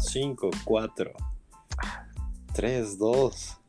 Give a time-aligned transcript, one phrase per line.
[0.00, 1.12] 5, 4,
[2.52, 3.60] 3, 2.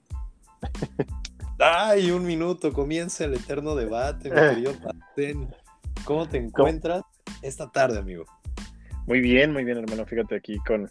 [1.59, 2.73] ¡Ay, un minuto!
[2.73, 5.53] Comienza el eterno debate, mi querido Pastén.
[6.05, 7.03] ¿Cómo te encuentras
[7.43, 8.25] esta tarde, amigo?
[9.05, 10.05] Muy bien, muy bien, hermano.
[10.05, 10.89] Fíjate aquí con,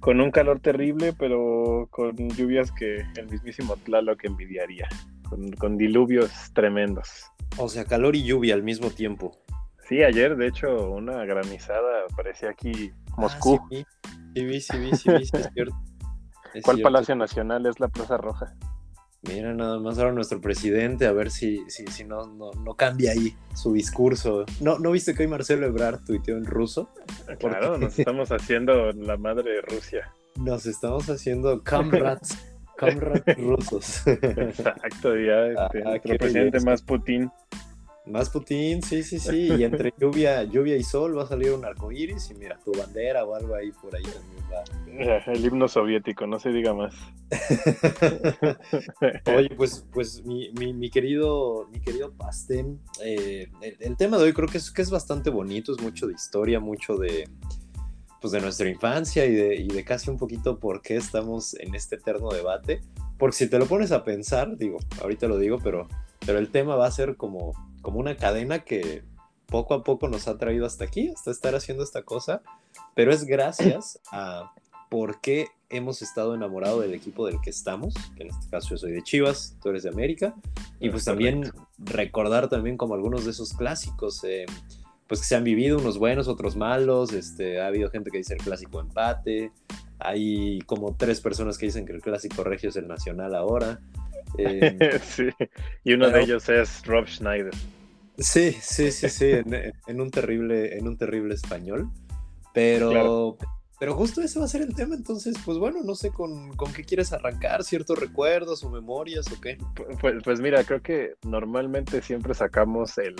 [0.00, 4.88] con un calor terrible, pero con lluvias que el mismísimo Tlaloc envidiaría.
[5.28, 7.30] Con, con diluvios tremendos.
[7.56, 9.38] O sea, calor y lluvia al mismo tiempo.
[9.88, 13.60] Sí, ayer, de hecho, una granizada parecía aquí Moscú.
[13.60, 13.86] Ah, sí,
[14.34, 15.76] sí, sí, sí, sí, es cierto.
[16.62, 18.54] ¿Cuál Palacio Nacional es la Plaza Roja?
[19.22, 23.34] Mira, nada más ahora nuestro presidente, a ver si, si, si no, no, cambia ahí
[23.54, 24.46] su discurso.
[24.60, 26.88] ¿No, ¿No viste que hoy Marcelo Ebrard tuiteó en ruso?
[27.38, 30.10] Claro, nos estamos haciendo la madre de Rusia.
[30.36, 32.38] Nos estamos haciendo comrades,
[32.78, 34.06] comrades rusos.
[34.06, 37.30] Exacto, ya este, ah, nuestro presidente más Putin.
[38.10, 39.48] Más Putin, sí, sí, sí.
[39.58, 42.72] Y entre lluvia, lluvia y sol va a salir un arco iris y mira, tu
[42.72, 45.26] bandera o algo ahí por ahí también va.
[45.32, 46.94] El himno soviético, no se diga más.
[49.36, 54.48] Oye, pues, pues mi, mi, querido, mi querido Pastén, eh, el, tema de hoy creo
[54.48, 57.28] que es, que es bastante bonito, es mucho de historia, mucho de,
[58.20, 61.74] pues de nuestra infancia y de, y de casi un poquito por qué estamos en
[61.74, 62.80] este eterno debate.
[63.18, 65.88] Porque si te lo pones a pensar, digo, ahorita lo digo, pero,
[66.24, 67.52] pero el tema va a ser como
[67.82, 69.04] como una cadena que
[69.46, 72.42] poco a poco nos ha traído hasta aquí, hasta estar haciendo esta cosa,
[72.94, 74.52] pero es gracias a
[74.88, 78.76] por qué hemos estado enamorados del equipo del que estamos, que en este caso yo
[78.76, 80.34] soy de Chivas, tú eres de América,
[80.80, 84.46] y pues también recordar también como algunos de esos clásicos, eh,
[85.06, 88.34] pues que se han vivido, unos buenos, otros malos, este, ha habido gente que dice
[88.34, 89.52] el clásico empate,
[90.00, 93.80] hay como tres personas que dicen que el clásico regio es el nacional ahora,
[94.38, 95.28] eh, sí,
[95.84, 97.54] y uno de ellos es Rob Schneider.
[98.18, 99.30] Sí, sí, sí, sí,
[99.86, 101.90] en, un terrible, en un terrible español.
[102.52, 103.38] Pero,
[103.78, 106.84] pero justo ese va a ser el tema, entonces, pues bueno, no sé con, qué
[106.84, 109.56] quieres arrancar, ciertos recuerdos o memorias o qué.
[110.00, 113.14] Pues, pues mira, creo que normalmente siempre sacamos el,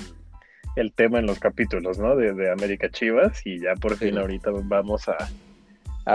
[0.94, 2.16] tema en los capítulos, ¿no?
[2.16, 5.16] De, América Chivas y ya por fin ahorita vamos a,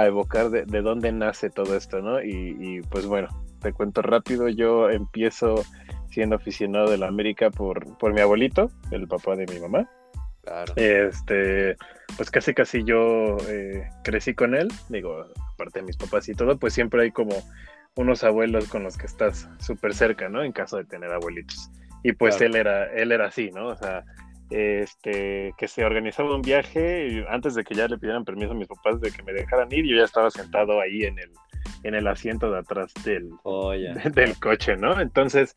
[0.06, 2.22] evocar de, dónde nace todo esto, ¿no?
[2.22, 3.30] y pues bueno,
[3.66, 5.66] te cuento rápido, yo empiezo
[6.12, 9.90] siendo aficionado de la América por, por mi abuelito, el papá de mi mamá.
[10.44, 10.72] Claro.
[10.76, 11.76] Este,
[12.16, 16.60] pues casi casi yo eh, crecí con él, digo, aparte de mis papás y todo,
[16.60, 17.36] pues siempre hay como
[17.96, 20.44] unos abuelos con los que estás súper cerca, ¿no?
[20.44, 21.72] En caso de tener abuelitos.
[22.04, 23.70] Y pues él era, él era así, ¿no?
[23.70, 24.04] O sea,
[24.52, 28.56] este, que se organizaba un viaje y antes de que ya le pidieran permiso a
[28.56, 31.32] mis papás de que me dejaran ir, yo ya estaba sentado ahí en el,
[31.86, 33.72] en el asiento de atrás del, oh,
[34.14, 35.00] del coche, ¿no?
[35.00, 35.54] Entonces,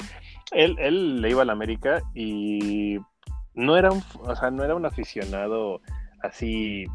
[0.52, 2.98] él, él le iba a la América y
[3.54, 5.80] no era un, o sea, no era un aficionado
[6.22, 6.86] así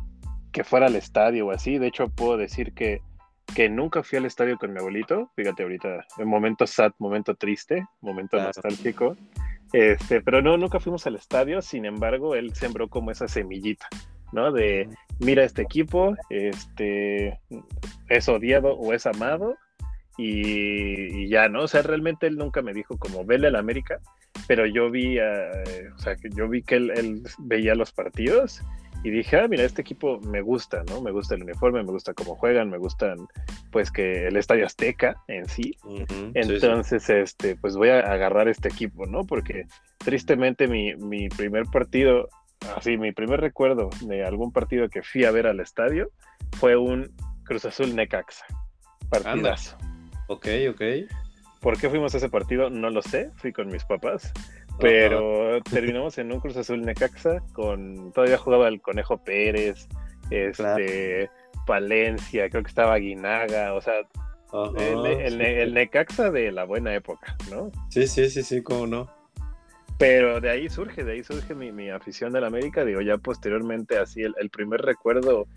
[0.52, 1.80] que fuera al estadio o así.
[1.80, 3.02] De hecho, puedo decir que,
[3.56, 5.32] que nunca fui al estadio con mi abuelito.
[5.36, 9.18] Fíjate ahorita, en momento sad, momento triste, momento nostálgico.
[9.74, 11.62] Este, pero no, nunca fuimos al estadio.
[11.64, 13.88] Sin embargo, él sembró como esa semillita.
[14.34, 14.52] ¿No?
[14.52, 14.90] De
[15.20, 17.40] mira este equipo, este
[18.10, 19.56] es odiado o es amado
[20.18, 21.64] y, ya, ¿no?
[21.64, 24.00] O sea, realmente él nunca me dijo como vele al América,
[24.48, 28.62] pero yo vi, o sea, que yo vi que él, veía los partidos
[29.04, 31.02] y dije, ah, mira, este equipo me gusta, ¿no?
[31.02, 33.18] Me gusta el uniforme, me gusta cómo juegan, me gustan,
[33.72, 35.76] pues, que el Estadio Azteca en sí.
[36.34, 39.26] Entonces, este, pues voy a agarrar este equipo, ¿no?
[39.26, 39.66] Porque
[39.98, 42.30] tristemente mi, mi primer partido
[42.76, 46.12] así, mi primer recuerdo de algún partido que fui a ver al estadio
[46.58, 47.12] fue un
[47.44, 48.46] Cruz Azul Necaxa.
[49.10, 49.78] Partidazo.
[50.28, 50.82] Ok, ok.
[51.60, 52.70] ¿Por qué fuimos a ese partido?
[52.70, 54.32] No lo sé, fui con mis papás.
[54.80, 58.12] Pero terminamos en un Cruz Azul Necaxa con.
[58.12, 59.88] Todavía jugaba el Conejo Pérez,
[60.30, 61.30] este,
[61.66, 64.02] Palencia, creo que estaba Guinaga, o sea,
[64.78, 67.72] el, el, Necaxa de la buena época, ¿no?
[67.90, 69.23] Sí, sí, sí, sí, cómo no.
[70.04, 72.84] Pero de ahí surge, de ahí surge mi, afición del América.
[72.84, 75.48] Digo, ya posteriormente, así, el, primer recuerdo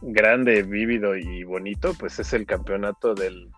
[0.00, 3.50] grande, vívido y bonito, pues es el campeonato del,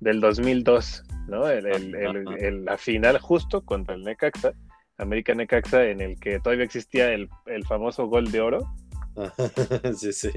[0.00, 1.48] del 2002, ¿no?
[1.48, 4.54] El, la final justo contra el Necaxa,
[4.98, 7.28] América Necaxa, en el que todavía existía el,
[7.68, 8.74] famoso gol de oro.
[9.96, 10.32] sí, sí.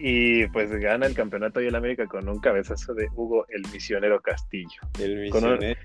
[0.00, 4.18] Y, pues gana el campeonato y el América con un cabezazo de Hugo el Misionero
[4.22, 4.80] Castillo.
[4.98, 5.76] El Misionero.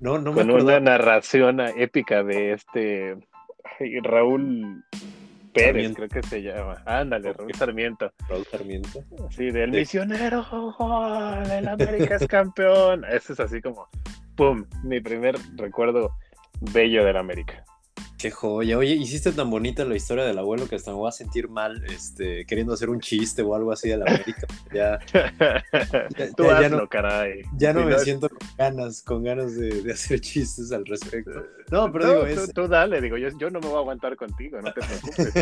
[0.00, 3.16] No, con una narración épica de este
[4.02, 4.84] Raúl.
[5.52, 6.82] Pérez, creo que se llama.
[6.84, 8.12] Ándale, Raúl Sarmiento.
[8.28, 9.04] Raúl Sarmiento.
[9.30, 10.44] Sí, del misionero,
[11.48, 13.04] el América es campeón.
[13.04, 13.88] Ese es así como,
[14.36, 14.64] ¡pum!
[14.82, 16.10] Mi primer recuerdo
[16.72, 17.64] bello del América.
[18.18, 18.78] Qué joya.
[18.78, 21.84] Oye, hiciste tan bonita la historia del abuelo que hasta me voy a sentir mal
[21.84, 24.46] este, queriendo hacer un chiste o algo así de la América.
[24.74, 24.98] Ya,
[26.36, 27.42] Tú ya, hazlo, no, caray.
[27.56, 31.44] Ya no me siento con ganas, con ganas de, hacer chistes al respecto.
[31.70, 34.72] No, pero digo, tú, dale, digo, yo, yo, no me voy a aguantar contigo, no
[34.72, 35.32] te preocupes.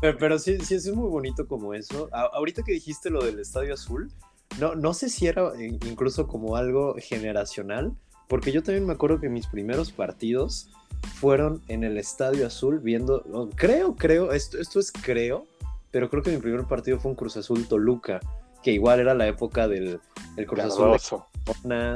[0.18, 2.10] pero, sí, sí, es muy bonito como eso.
[2.12, 4.10] ahorita que dijiste lo del Estadio Azul,
[4.58, 7.94] no, no sé si era incluso como algo generacional,
[8.30, 10.70] porque yo también me acuerdo que mis primeros partidos
[11.16, 15.48] fueron en el Estadio Azul viendo, creo, creo, esto, esto es creo,
[15.90, 18.20] pero creo que mi primer partido fue un Cruz Azul Toluca,
[18.62, 20.00] que igual era la época del
[20.46, 20.96] Cruz Azul.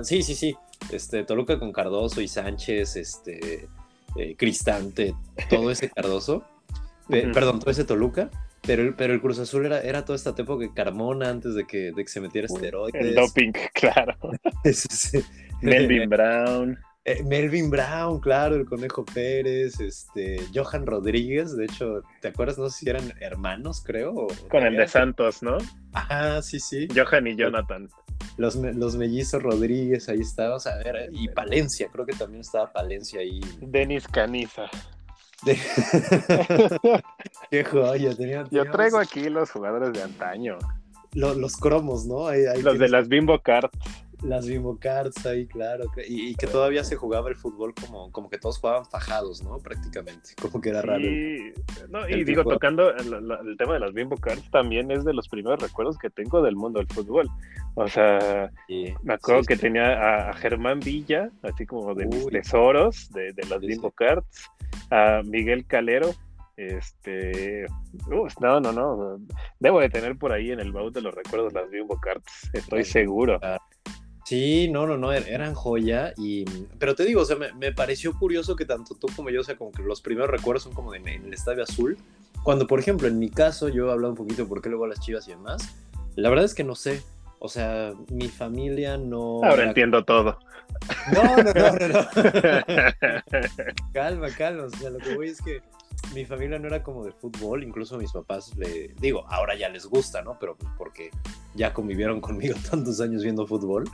[0.02, 0.56] sí, sí, sí.
[0.90, 3.68] Este, Toluca con Cardoso y Sánchez, este,
[4.16, 5.14] eh, Cristante,
[5.48, 6.42] todo ese Cardoso,
[7.08, 8.28] perdón, todo ese Toluca.
[8.66, 11.66] Pero el, pero el Cruz Azul era, era toda esta época de Carmona antes de
[11.66, 12.94] que, de que se metiera esteroides.
[12.94, 14.16] El doping, claro.
[15.64, 16.78] Melvin Brown.
[17.06, 22.56] Eh, Melvin Brown, claro, el Conejo Pérez, este, Johan Rodríguez, de hecho, ¿te acuerdas?
[22.56, 24.26] No sé si eran hermanos, creo.
[24.48, 25.58] Con el de Santos, ¿no?
[25.92, 26.88] Ajá, sí, sí.
[26.96, 27.90] Johan y Jonathan.
[28.38, 30.78] Los, los mellizos Rodríguez, ahí estaba, o sea,
[31.12, 33.38] y Palencia, creo que también estaba Palencia ahí.
[33.60, 34.70] Denis Caniza.
[37.50, 40.56] Qué joya, tenía, Yo traigo aquí los jugadores de antaño.
[41.12, 42.32] Los, cromos, ¿no?
[42.32, 43.68] los de las Bimbo Cards
[44.22, 45.84] las Bimbo Cards ahí, claro.
[46.06, 49.58] Y, que todavía se jugaba el fútbol como, como que todos jugaban fajados, ¿no?
[49.58, 50.30] Prácticamente.
[50.40, 51.04] Como que era raro.
[51.88, 55.60] no, y digo, tocando el, tema de las Bimbo Cards, también es de los primeros
[55.60, 57.28] recuerdos que tengo del mundo del fútbol.
[57.74, 58.50] O sea,
[59.02, 63.90] me acuerdo que tenía a, Germán Villa, así como de mis tesoros de, las Bimbo
[63.90, 64.50] Cards,
[64.90, 66.10] a Miguel Calero,
[66.56, 67.66] este,
[68.40, 69.18] no, no, no.
[69.58, 72.84] Debo de tener por ahí en el baúl de los recuerdos las Bimbo Cards, estoy
[72.84, 73.40] seguro.
[74.24, 76.14] Sí, no, no, no, er, eran joya.
[76.16, 76.44] Y,
[76.78, 79.56] pero te digo, o sea, me, pareció curioso que tanto tú como yo, o sea,
[79.56, 81.98] como que los primeros recuerdos son como en el Estadio Azul.
[82.42, 84.86] Cuando, por ejemplo, en mi caso, yo he hablado un poquito de por qué luego
[84.86, 85.76] las chivas y demás.
[86.16, 87.02] La verdad es que no sé.
[87.38, 89.42] O sea, mi familia no.
[89.44, 90.38] Ahora entiendo todo.
[91.12, 92.06] No, no, no, no.
[93.92, 94.64] calma, calma.
[94.64, 95.60] O sea, lo que voy es que
[96.14, 99.86] mi familia no era como de fútbol, incluso mis papás le digo, ahora ya les
[99.86, 100.38] gusta, ¿no?
[100.38, 101.10] Pero porque
[101.54, 103.84] ya convivieron conmigo tantos años viendo fútbol.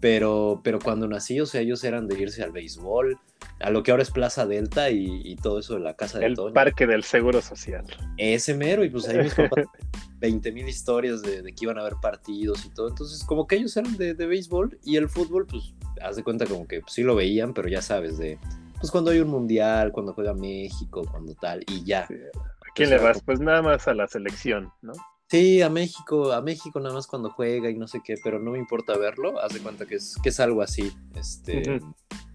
[0.00, 3.18] Pero, pero cuando nací, o sea, ellos eran de irse al béisbol,
[3.60, 6.36] a lo que ahora es Plaza Delta y, todo eso de la casa de El
[6.54, 7.84] parque del Seguro Social.
[8.16, 9.64] Ese mero, y pues ahí mis papás,
[10.20, 12.88] 20 mil historias de, que iban a haber partidos y todo.
[12.88, 16.68] Entonces, como que ellos eran de, béisbol y el fútbol, pues, haz de cuenta como
[16.68, 18.38] que sí lo veían, pero ya sabes, de,
[18.78, 22.02] pues cuando hay un mundial, cuando juega México, cuando tal, y ya.
[22.02, 23.20] ¿A quién le vas?
[23.22, 24.92] Pues nada más a la selección, ¿no?
[25.30, 28.52] Sí, a México, a México nada más cuando juega y no sé qué, pero no
[28.52, 31.80] me importa verlo, haz de cuenta que es, que es algo así, este,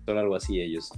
[0.06, 0.92] son algo así ellos.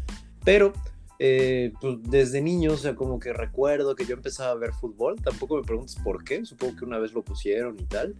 [0.43, 0.73] Pero,
[1.19, 5.15] eh, pues desde niño, o sea, como que recuerdo que yo empezaba a ver fútbol,
[5.21, 8.15] tampoco me preguntes por qué, supongo que una vez lo pusieron y tal.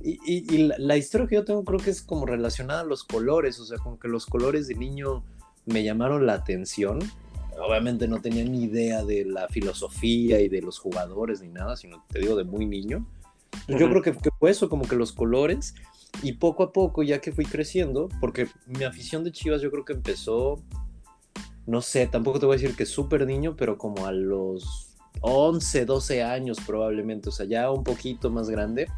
[0.00, 3.60] Y, y, la, historia que yo tengo creo que es como relacionada a los colores,
[3.60, 5.22] o sea, como que los colores de niño
[5.64, 6.98] me llamaron la atención.
[7.58, 12.04] Obviamente no tenía ni idea de la filosofía y de los jugadores ni nada, sino
[12.08, 13.06] te digo de muy niño.
[13.68, 15.74] Yo creo que, fue eso, como que los colores.
[16.22, 19.84] Y poco a poco, ya que fui creciendo, porque mi afición de Chivas yo creo
[19.84, 20.62] que empezó,
[21.66, 24.92] no sé, tampoco te voy a decir que súper niño, pero como a los
[25.22, 28.88] 11, 12 años probablemente, o sea, ya un poquito más grande,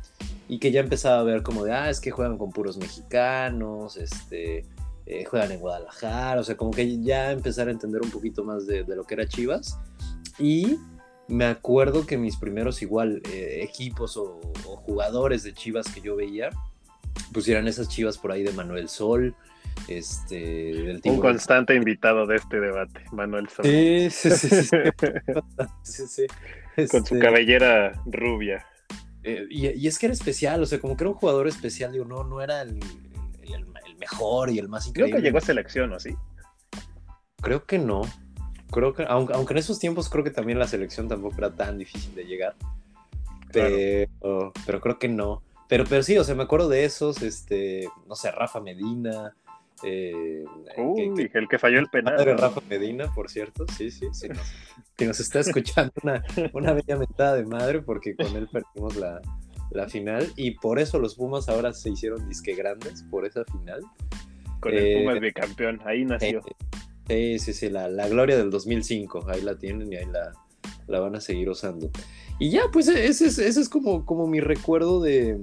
[0.48, 3.96] y que ya empezaba a ver como de, ah, es que juegan con puros mexicanos,
[3.96, 4.64] este,
[5.06, 8.66] eh, juegan en Guadalajara, o sea, como que ya empezar a entender un poquito más
[8.66, 9.78] de, lo que era Chivas.
[10.38, 10.78] Y
[11.28, 16.50] me acuerdo que mis primeros igual eh, equipos o, jugadores de Chivas que yo veía,
[17.32, 19.34] pues eran esas Chivas por ahí de Manuel Sol,
[19.88, 23.64] este, del Un constante invitado de este debate, Manuel Sol.
[23.64, 24.30] Sí, sí,
[25.82, 26.26] sí.
[26.90, 28.66] Con su este cabellera rubia.
[29.22, 32.04] Eh, y, es que era especial, o sea, como que era un jugador especial, digo,
[32.04, 32.78] no, no era el,
[34.04, 35.12] mejor y el más increíble.
[35.12, 36.14] Creo que llegó a selección, ¿o sí?
[37.40, 38.02] Creo que no.
[38.70, 41.78] Creo que, aunque, aunque en esos tiempos creo que también la selección tampoco era tan
[41.78, 42.54] difícil de llegar.
[43.52, 45.42] Pero, pero creo que no.
[45.68, 49.34] Pero, pero sí, o sea, me acuerdo de esos, este, no sé, Rafa Medina.
[49.82, 50.44] Eh,
[50.78, 52.38] Uy, el que falló el penal.
[52.38, 54.28] Rafa Medina, por cierto, sí, sí, sí.
[54.28, 54.52] Nos,
[54.96, 59.20] que nos está escuchando una, una bella mentada de madre porque con él perdimos la,
[59.74, 63.82] la final y por eso los Pumas ahora se hicieron disque grandes por esa final.
[64.60, 66.40] Con el eh, Pumas bicampeón, ahí nació.
[67.08, 70.32] sí, sí, sí, la, la, gloria del 2005, ahí la tienen y ahí la,
[70.86, 71.90] la van a seguir usando.
[72.38, 75.38] Y ya, pues ese es, ese es como, como mi recuerdo de,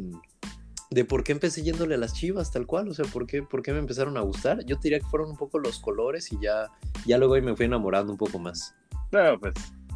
[0.90, 3.62] de por qué empecé yéndole a las chivas, tal cual, o sea, por qué, por
[3.62, 4.66] qué me empezaron a gustar.
[4.66, 6.70] Yo diría que fueron un poco los colores y ya,
[7.06, 8.76] ya luego ahí me fui enamorando un poco más.
[9.12, 9.54] No, pues,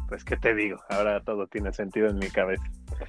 [0.08, 0.78] pues, ¿qué te digo?
[0.88, 2.64] Ahora todo tiene sentido en mi cabeza.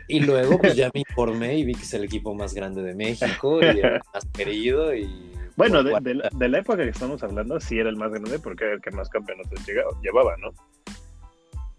[0.07, 2.95] Y luego, pues ya me informé y vi que es el equipo más grande de
[2.95, 5.33] México y el más querido y...
[5.55, 8.37] Bueno, de, de, la, de, la, época que estamos hablando, sí era el más grande
[8.37, 9.59] porque era el que más campeonatos
[10.03, 10.51] llevaba, ¿no?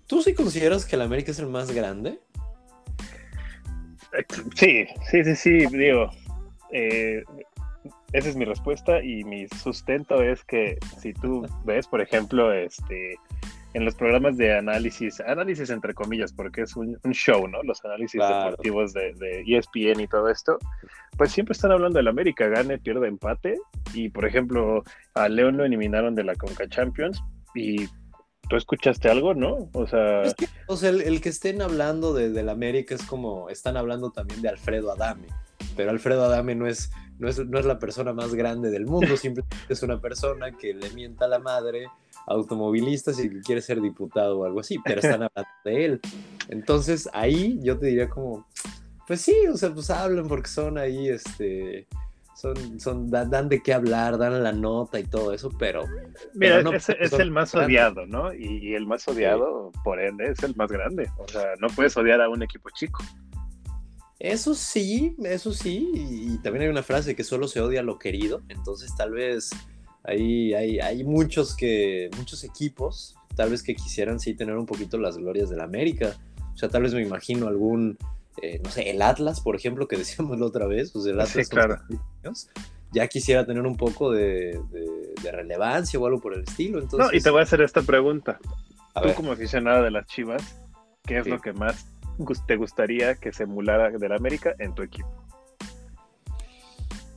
[0.09, 2.19] ¿Tú sí consideras que el América es el más grande?
[4.57, 6.11] Sí, sí, sí, sí, digo,
[6.73, 7.23] eh,
[8.13, 13.17] esa es mi respuesta y mi sustento es que si tú ves, por ejemplo, este,
[13.75, 17.63] en los programas de análisis, análisis entre comillas, porque es un, un show, ¿no?
[17.63, 18.51] Los análisis claro.
[18.51, 20.59] deportivos de, de, ESPN y todo esto,
[21.17, 23.59] pues siempre están hablando del América, gane, pierde, empate,
[23.93, 24.83] y por ejemplo,
[25.15, 27.23] a León lo eliminaron de la Conca Champions
[27.55, 27.89] y
[28.49, 29.69] ¿Tú escuchaste algo, no?
[29.75, 33.03] O sea, es que, o sea el, el, que estén hablando de, del América es
[33.03, 35.27] como, están hablando también de Alfredo Adame,
[35.77, 39.17] pero Alfredo Adame no es, no es, no es la persona más grande del mundo,
[39.17, 41.89] simplemente es una persona que le mienta a la madre
[42.27, 46.01] automovilistas y que quiere ser diputado o algo así, pero están hablando de él.
[46.49, 48.47] Entonces ahí yo te diría como,
[49.07, 51.87] pues sí, o sea, pues hablan porque son ahí, este,
[52.39, 55.85] son, son dan, de qué hablar, dan la nota y todo eso, pero...
[56.35, 58.33] Mira, pero no, es, es el más odiado, ¿no?
[58.33, 59.81] Y, y el más odiado, sí.
[59.83, 61.11] por ende, es el más grande.
[61.19, 63.03] O sea, no puedes odiar a un equipo chico.
[64.19, 68.43] Eso sí, eso sí, y, también hay una frase que solo se odia lo querido,
[68.49, 69.51] entonces tal vez
[70.03, 74.99] hay, hay, hay muchos que, muchos equipos, tal vez que quisieran sí tener un poquito
[74.99, 76.17] las glorias de la América,
[76.53, 77.97] o sea, tal vez me imagino algún
[78.43, 81.47] eh, no sé, el Atlas, por ejemplo, que decíamos la otra vez, pues el Atlas
[81.47, 81.79] sí, claro.
[82.25, 82.49] años,
[82.93, 86.79] ya quisiera tener un poco de, de, de, relevancia o algo por el estilo.
[86.79, 88.39] Entonces, no, y te voy a hacer esta pregunta.
[88.95, 89.15] Tú ver.
[89.15, 90.43] como aficionado de las Chivas,
[91.05, 91.31] ¿qué es sí.
[91.31, 91.87] lo que más
[92.47, 95.09] te gustaría que se emulara del América en tu equipo?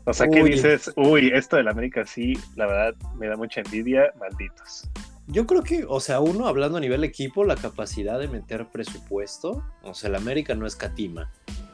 [0.05, 0.51] O sea, ¿qué uy.
[0.51, 0.91] dices?
[0.95, 4.89] Uy, esto del América sí, la verdad, me da mucha envidia, malditos.
[5.27, 9.63] Yo creo que, o sea, uno hablando a nivel equipo, la capacidad de meter presupuesto,
[9.83, 11.31] o sea, el América no es catima.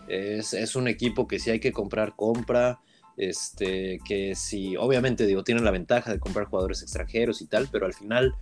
[0.07, 2.79] Es, es un equipo que si hay que comprar, compra.
[3.17, 7.87] Este, que si, obviamente, digo, tienen la ventaja de comprar jugadores extranjeros y tal, pero
[7.87, 8.35] al final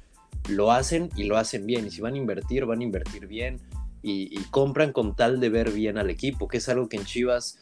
[0.49, 1.87] lo hacen y lo hacen bien.
[1.87, 3.61] Y si van a invertir, van a invertir bien.
[4.07, 7.05] Y, y compran con tal de ver bien al equipo, que es algo que en
[7.05, 7.59] Chivas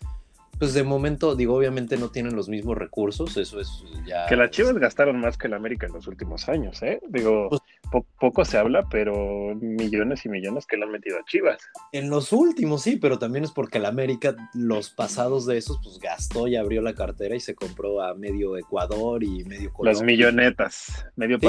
[0.59, 4.25] pues de momento, digo, obviamente no tienen los mismos recursos, eso es ya...
[4.27, 7.01] Que las Chivas gastaron más que el América en los últimos años, ¿eh?
[7.09, 11.25] Digo, pues, po poco se habla, pero millones y millones que le han metido a
[11.25, 11.57] Chivas.
[11.91, 15.99] En los últimos, sí, pero también es porque el América, los pasados de esos, pues
[15.99, 19.99] gastó y abrió la cartera y se compró a medio Ecuador y medio Colombia.
[19.99, 21.47] Las millonetas, medio sí.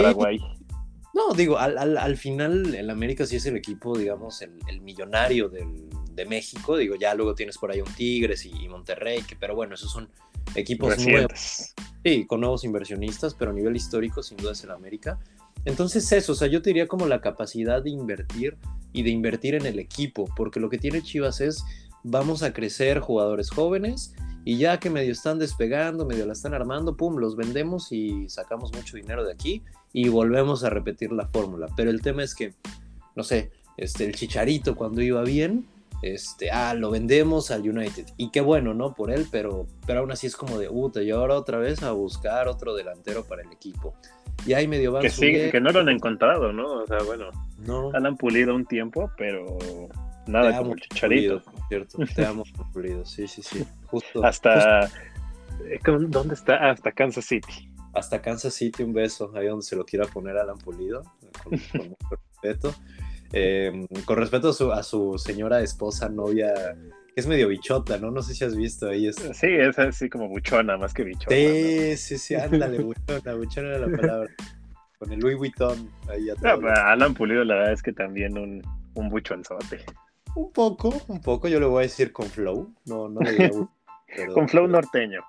[1.14, 4.80] No, digo, al, al, al, final el América sí es el equipo, digamos, el, el
[4.80, 6.76] millonario del, de México.
[6.76, 9.92] Digo, ya luego tienes por ahí un Tigres y, y Monterrey, que, pero bueno, esos
[9.92, 10.08] son
[10.56, 11.74] equipos Recientes.
[11.76, 11.94] nuevos.
[12.04, 15.18] Sí, con nuevos inversionistas, pero a nivel histórico sin duda es el América.
[15.64, 18.56] Entonces eso, o sea, yo te diría como la capacidad de invertir
[18.92, 21.64] y de invertir en el equipo, porque lo que tiene Chivas es,
[22.02, 26.96] vamos a crecer jugadores jóvenes y ya que medio están despegando, medio la están armando,
[26.96, 29.62] pum, los vendemos y sacamos mucho dinero de aquí
[29.94, 31.68] y volvemos a repetir la fórmula.
[31.76, 32.52] Pero el tema es que,
[33.14, 35.66] no sé, este, el chicharito cuando iba bien,
[36.02, 38.06] este, ah, lo vendemos al United.
[38.16, 38.92] Y qué bueno, ¿no?
[38.92, 41.92] Por él, pero, pero aún así es como de, uh, y ahora otra vez a
[41.92, 43.94] buscar otro delantero para el equipo.
[44.44, 46.82] Y ahí medio van Que sí, que no lo han encontrado, ¿no?
[46.82, 47.30] O sea, bueno,
[47.64, 47.92] no.
[47.94, 49.56] han pulido un tiempo, pero
[50.26, 51.40] nada te como Chicharito.
[51.40, 53.64] Pulido, cierto, te amo pulido, sí, sí, sí.
[53.86, 54.90] Justo, Hasta,
[55.68, 55.98] justo.
[56.08, 56.68] ¿dónde está?
[56.68, 57.70] Hasta Kansas City.
[57.94, 61.02] Hasta Kansas City, un beso, ahí donde se lo quiera poner Alan Pulido,
[61.42, 62.74] con, con mucho respeto.
[63.32, 66.54] Eh, con respeto a su, a su, señora esposa, novia,
[67.14, 68.12] que es medio bichota, ¿no?
[68.12, 69.08] No sé si has visto ahí.
[69.08, 69.16] Es...
[69.16, 71.34] Sí, es así como buchona, más que bichona.
[71.34, 71.96] Sí, ¿no?
[71.96, 74.30] sí, sí, ándale, buchona, buchona era la palabra.
[74.98, 76.60] Con el Louis Vuitton ahí atrás.
[76.60, 78.62] No, Alan Pulido, la verdad es que también un,
[78.94, 79.84] un buchonzote.
[80.36, 83.70] Un poco, un poco, yo le voy a decir con flow, no, no le digo,
[84.34, 85.22] con flow norteño.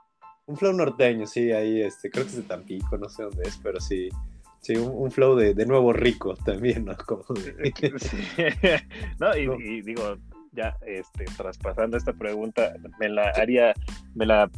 [0.48, 3.58] Un flow norteño, sí, ahí, este, creo que es de Tampico, no sé dónde es,
[3.64, 4.10] pero sí,
[4.62, 6.96] Sí, un, un, flow de, de, nuevo rico también, ¿no?
[7.06, 7.72] Como de...
[8.00, 8.18] sí.
[9.20, 10.18] no, y, y, digo,
[10.54, 13.76] ya este, traspasando esta pregunta, me la haría,
[14.16, 14.50] me la,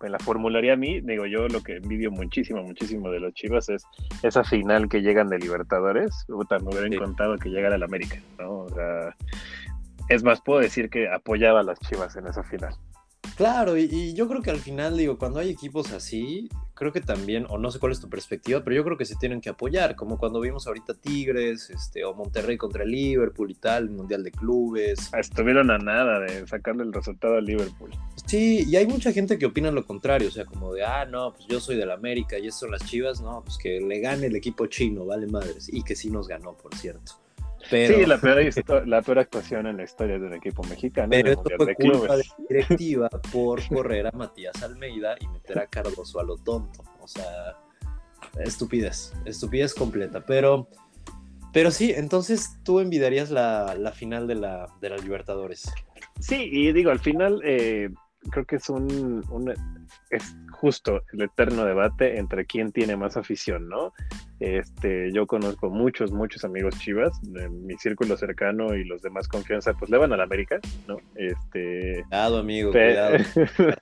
[0.00, 3.68] me la formularía a mí, digo yo lo que envidio muchísimo, muchísimo de los Chivas
[3.68, 3.82] es
[4.22, 6.98] esa final que llegan de Libertadores, puta, me hubieran sí.
[6.98, 8.58] contado que llegara al América, ¿no?
[8.58, 9.16] O sea,
[10.08, 12.74] es más, puedo decir que apoyaba a las Chivas en esa final.
[13.36, 17.44] Claro, y, yo creo que al final, digo, cuando hay equipos así, creo que también,
[17.50, 19.94] o no sé cuál es tu perspectiva, pero yo creo que se tienen que apoyar,
[19.94, 24.30] como cuando vimos ahorita Tigres, este, o Monterrey contra Liverpool y tal, el Mundial de
[24.32, 25.10] Clubes.
[25.12, 27.90] Ah, estuvieron a nada de sacarle el resultado a Liverpool.
[28.24, 31.34] Sí, y hay mucha gente que opina lo contrario, o sea, como de, ah, no,
[31.34, 34.28] pues yo soy del América y estas son las chivas, no, pues que le gane
[34.28, 37.25] el equipo chino, vale madres, y que sí nos ganó, por cierto.
[37.68, 41.08] Sí, la peor, la peor actuación en la historia de un equipo mexicano.
[41.10, 45.66] Pero esto fue culpa de la directiva por correr a Matías Almeida y meter a
[45.66, 46.84] Cardoso a lo tonto.
[47.00, 47.58] O sea,
[48.44, 50.24] estupidez, estupidez completa.
[50.24, 50.68] Pero,
[51.52, 55.70] pero sí, entonces tú envidiarías la, la final de la, de la Libertadores.
[56.20, 57.90] Sí, y digo, al final eh,
[58.30, 59.54] creo que es un, un,
[60.10, 63.92] es justo el eterno debate entre quién tiene más afición, ¿no?
[64.38, 69.72] Este, yo conozco muchos, muchos amigos chivas, en mi círculo cercano y los demás confianza,
[69.72, 70.98] pues le van a la América, ¿no?
[71.14, 72.02] Este.
[72.02, 73.16] Cuidado, amigo, cuidado.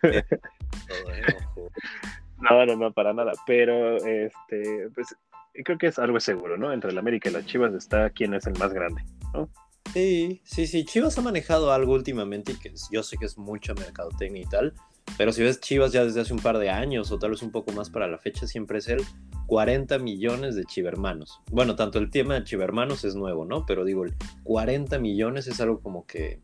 [2.50, 3.32] no, no, no, para nada.
[3.46, 5.16] Pero este, pues
[5.64, 6.72] creo que es algo seguro, ¿no?
[6.72, 9.48] Entre la América y las Chivas está quién es el más grande, ¿no?
[9.92, 10.84] Sí, sí, sí.
[10.84, 14.74] Chivas ha manejado algo últimamente y que yo sé que es mucha mercadotecnia y tal,
[15.16, 17.50] pero si ves Chivas ya desde hace un par de años o tal vez un
[17.50, 19.02] poco más para la fecha, siempre es el
[19.46, 21.40] 40 millones de chivermanos.
[21.50, 23.64] Bueno, tanto el tema de chivermanos es nuevo, ¿no?
[23.66, 26.40] Pero digo, el 40 millones es algo como que,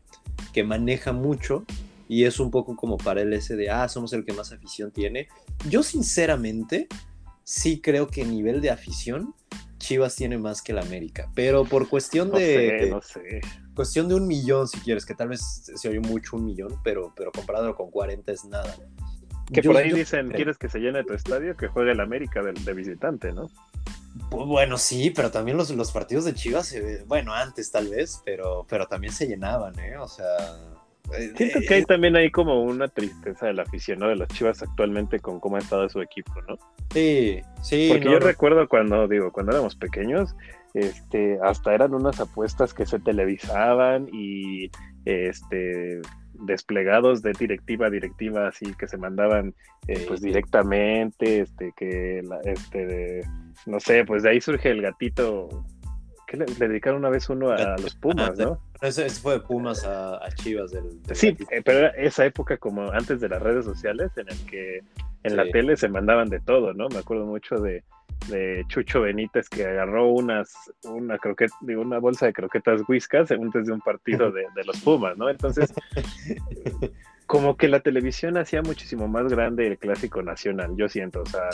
[0.53, 1.65] que maneja mucho
[2.07, 5.27] y es un poco como para el ese ah, somos el que más afición tiene.
[5.69, 6.87] Yo sinceramente
[7.43, 9.33] sí creo que nivel de afición
[9.81, 12.87] Chivas tiene más que el América, pero por cuestión de...
[12.89, 13.41] no sé.
[13.73, 17.13] Cuestión de un millón, si quieres, que tal vez se oye mucho un millón, pero,
[17.15, 18.75] pero comparado con 40 es nada.
[19.51, 21.57] Que por ahí dicen, ¿quieres que se llene tu estadio?
[21.57, 23.49] Que juegue el América de, visitante, ¿no?
[24.29, 26.73] Pues bueno, sí, pero también los, los partidos de Chivas,
[27.07, 29.97] bueno, antes tal vez, pero, pero también se llenaban, ¿eh?
[29.97, 30.27] O sea,
[31.35, 34.07] Siento que hay también ahí como una tristeza de la afición, ¿no?
[34.07, 36.57] De las Chivas actualmente con cómo ha estado su equipo, ¿no?
[36.93, 37.89] Sí, sí.
[37.91, 40.35] Porque yo recuerdo cuando, digo, cuando éramos pequeños,
[40.73, 44.71] este, hasta eran unas apuestas que se televisaban y
[45.05, 46.01] este
[46.33, 49.53] desplegados de directiva a directiva así que se mandaban
[49.87, 53.21] eh, pues directamente este que este
[53.65, 55.65] no sé pues de ahí surge el gatito
[56.31, 58.57] que le, dedicaron una vez uno a, los Pumas, ¿no?
[58.81, 60.71] Ese, fue de Pumas a, Chivas.
[60.71, 64.45] Del, sí, eh, pero era esa época como antes de las redes sociales en el
[64.45, 64.83] que
[65.23, 66.87] en la tele se mandaban de todo, ¿no?
[66.87, 67.83] Me acuerdo mucho de,
[68.29, 70.53] de Chucho Benítez que agarró unas,
[70.85, 74.79] una croqueta, digo, una bolsa de croquetas whiskas antes de un partido de, de los
[74.79, 75.29] Pumas, ¿no?
[75.29, 75.73] Entonces,
[77.31, 81.21] como que la televisión hacía muchísimo más grande el clásico nacional, yo siento.
[81.21, 81.47] O sea,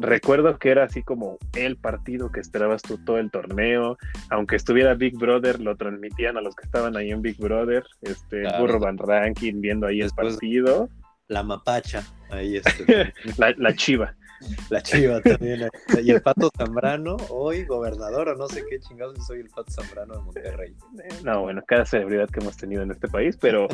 [0.00, 3.96] recuerdo que era así como el partido que esperabas tú todo el torneo,
[4.28, 8.42] aunque estuviera Big Brother, lo transmitían a los que estaban ahí en Big Brother, este
[8.58, 10.88] Burro Van Ranking viendo ahí el partido.
[11.28, 13.14] La mapacha, ahí este.
[13.56, 14.16] la, chiva.
[14.68, 15.68] La chiva también.
[16.02, 20.16] Y el Pato Zambrano, hoy gobernador o no sé qué chingados soy el Pato Zambrano
[20.16, 20.74] de Monterrey.
[21.22, 23.68] No, bueno, cada celebridad que hemos tenido en este país, pero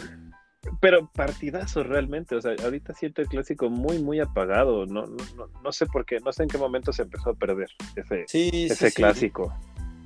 [0.80, 5.72] pero partidazo realmente, o sea, ahorita siento el clásico muy, muy apagado, no, no, no
[5.72, 8.24] sé por qué, no sé en qué momento se empezó a perder ese,
[8.66, 9.54] ese clásico.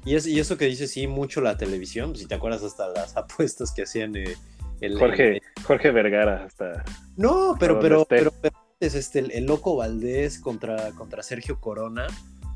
[0.05, 3.17] Y, es, y eso que dice, sí, mucho la televisión, si te acuerdas hasta las
[3.17, 4.37] apuestas que hacían eh,
[4.81, 6.85] el, Jorge, Jorge Vergara hasta...
[7.17, 8.33] No, pero, pero, pero,
[8.81, 12.07] es este, el, loco Valdés contra, contra Sergio Corona,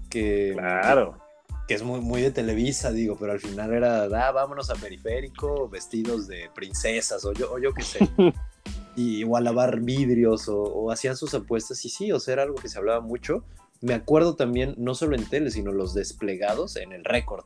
[0.08, 0.52] que...
[0.54, 1.14] Claro.
[1.14, 1.31] que
[1.68, 6.26] es muy, muy de Televisa, digo, pero al final era, ah, vámonos a periférico, vestidos
[6.26, 7.98] de princesas, o yo, o yo qué sé.
[8.96, 12.56] y, o a lavar vidrios, o, hacían sus apuestas, y sí, o sea, era algo
[12.56, 13.44] que se hablaba mucho.
[13.80, 17.44] Me acuerdo también, no solo en tele, sino los desplegados en el récord.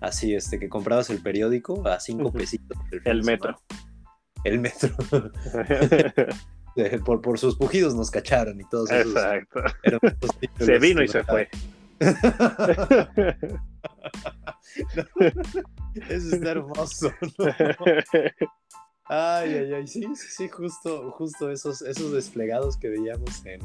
[0.00, 2.78] Así, este, que comprabas el periódico a cinco pesitos.
[3.04, 3.60] El, metro.
[4.44, 4.90] El metro.
[7.04, 9.16] por, por sus pujidos nos cacharon y todos esos.
[9.16, 9.60] Exacto.
[10.58, 11.48] se vino y se fue.
[16.08, 17.12] Eso está hermoso.
[19.04, 23.60] Ay, ay, ay, sí, sí, sí, justo, justo esos, esos desplegados que veíamos en,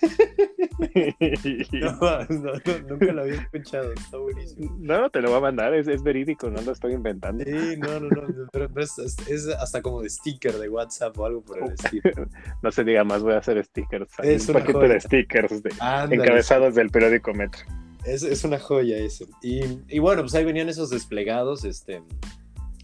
[1.80, 2.52] no,
[2.88, 4.76] nunca lo había escuchado, está buenísimo.
[4.78, 7.44] No, te lo voy a mandar, es, es verídico, no lo estoy inventando.
[7.44, 11.42] Sí, no, no, no, pero, es, es, hasta como de sticker de WhatsApp o algo
[11.42, 12.02] por el estilo.
[12.62, 14.10] no se diga más, voy a hacer stickers.
[14.22, 15.70] Es un paquete de stickers de,
[16.10, 17.64] encabezados del periódico Metro.
[18.04, 19.26] Es, es una joya eso.
[19.42, 22.02] Y, y, bueno, pues ahí venían esos desplegados, este,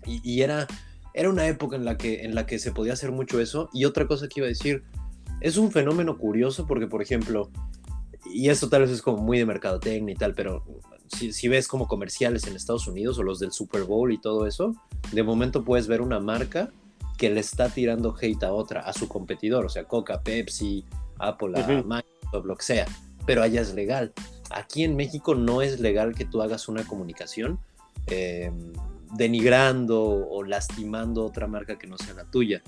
[0.04, 0.66] y, y era,
[1.14, 3.70] era una época en la, que, en la que se podía hacer mucho eso.
[3.72, 4.84] Y otra cosa que iba a decir,
[5.40, 7.50] es un fenómeno curioso porque, por ejemplo,
[8.32, 10.64] y esto tal vez es como muy de mercadotecnia y tal, pero
[11.08, 14.74] si, ves como comerciales en Estados Unidos o los del Super Bowl y todo eso,
[15.12, 16.70] de momento puedes ver una marca
[17.16, 20.84] que le está tirando hate a otra, a su competidor, o sea, Coca, Pepsi,
[21.18, 22.86] Apple, Microsoft, lo que sea,
[23.24, 24.12] pero allá es legal.
[24.50, 27.58] Aquí en México no es legal que tú hagas una comunicación
[28.08, 28.52] eh,
[29.14, 32.62] denigrando o lastimando otra marca que no sea la tuya,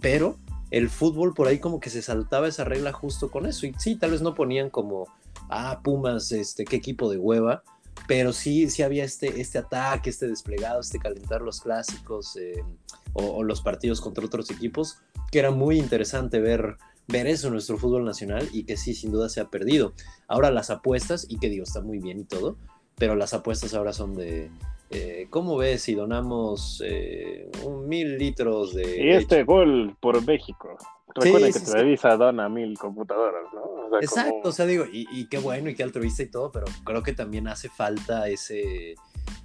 [0.00, 0.38] pero
[0.70, 3.96] el fútbol por ahí como que se saltaba esa regla justo con eso, y sí,
[3.96, 5.08] tal vez no ponían como,
[5.48, 7.62] ah, Pumas, este, qué equipo de hueva,
[8.06, 12.64] pero sí, sí había este, este ataque, este desplegado, este calentar los clásicos eh,
[13.12, 14.98] o, los partidos contra otros equipos,
[15.30, 16.76] que era muy interesante ver,
[17.08, 19.92] ver eso en nuestro fútbol nacional y que sí, sin duda se ha perdido.
[20.28, 22.56] Ahora las apuestas, y que digo, está muy bien y todo,
[22.96, 24.50] pero las apuestas ahora son de,
[24.90, 29.04] eh, ¿cómo ves si donamos eh, un mil litros de...
[29.04, 30.76] Y este gol por México.
[31.14, 33.98] Recuerden que Televisa dona mil computadoras, ¿no?
[34.00, 37.12] Exacto, o sea, digo, y, qué bueno y qué altruista y todo, pero creo que
[37.12, 38.94] también hace falta ese,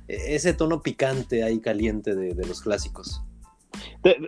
[0.08, 3.24] ese tono picante ahí caliente de los clásicos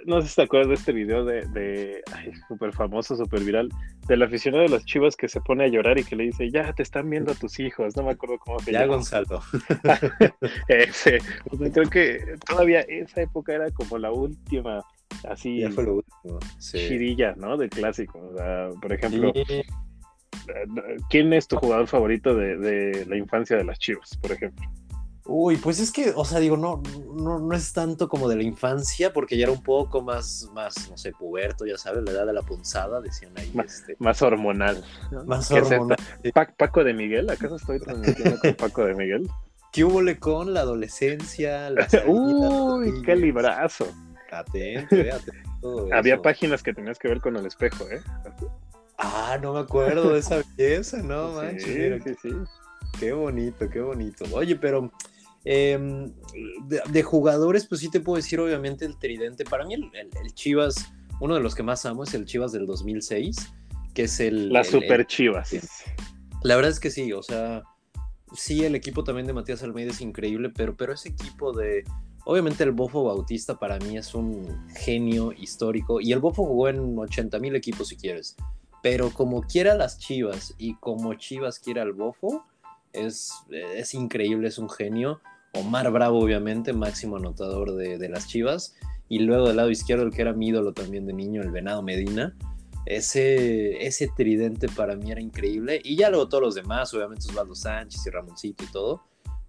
[0.06, 2.04] no sé si te acuerdas de este video de, de
[2.48, 3.70] súper famoso, súper viral,
[4.08, 6.74] del aficionado de las chivas que se pone a llorar y que le dice, ya
[6.74, 8.86] te están viendo a tus hijos, no me acuerdo cómo se llama.
[8.86, 9.42] Ya Gonzalo.
[10.68, 11.20] Ese,
[11.74, 14.82] creo que todavía esa época era como la última,
[15.28, 16.40] así, ya fue lo último.
[16.60, 17.58] chirilla, ¿no?
[17.58, 18.20] Del clásico.
[18.20, 19.34] O sea, por ejemplo,
[21.10, 24.66] ¿quién es tu jugador favorito de, de la infancia de las chivas, por ejemplo?
[25.30, 26.82] Uy, pues es que, o sea, digo, no,
[27.14, 30.90] no, no es tanto como de la infancia, porque ya era un poco más, más,
[30.90, 33.52] no sé, puberto, ya sabes, la edad de la punzada, decían ahí.
[33.54, 34.84] Más, este, más hormonal.
[35.26, 35.98] Más hormonal.
[36.58, 39.30] Paco de Miguel, ¿acaso estoy transmitiendo con Paco de Miguel?
[39.74, 41.72] ¿Qué hubo con la adolescencia?
[42.08, 43.86] Uy, qué librazo.
[44.32, 48.02] Atento, eh, atento Había páginas que tenías que ver con el espejo, ¿eh?
[48.98, 52.04] Ah, no me acuerdo de esa belleza, ¿no, manches?
[52.04, 52.36] Sí, sí, sí.
[53.00, 54.26] Qué bonito, qué bonito.
[54.34, 54.92] Oye, pero
[55.50, 56.12] Em,
[56.90, 59.46] de, jugadores, pues sí te puedo decir, obviamente, el tridente.
[59.46, 63.54] Para mí, el, Chivas, uno de los que más amo es el Chivas del 2006,
[63.94, 64.52] que es el.
[64.52, 65.56] Las Super Chivas.
[66.44, 67.64] La verdad es que sí, o sea,
[68.34, 71.86] sí, el equipo también de Matías Almeida es increíble, pero, pero ese equipo de.
[72.26, 77.00] Obviamente, el Bofo Bautista para mí es un genio histórico, y el Bofo jugó en
[77.00, 78.36] 80 mil equipos si quieres.
[78.84, 82.44] Pero como quiera las Chivas y como Chivas quiera al Bofo,
[82.92, 85.22] es, es increíble, es un genio.
[85.60, 88.76] Omar Bravo, obviamente, máximo anotador de, las Chivas.
[89.10, 91.82] Y luego del lado izquierdo, el que era mi ídolo también de niño, el Venado
[91.82, 92.36] Medina.
[92.86, 95.82] Ese, ese tridente para mí era increíble.
[95.84, 99.04] Y ya luego todos los demás, obviamente Osvaldo Sánchez y Ramoncito y todo.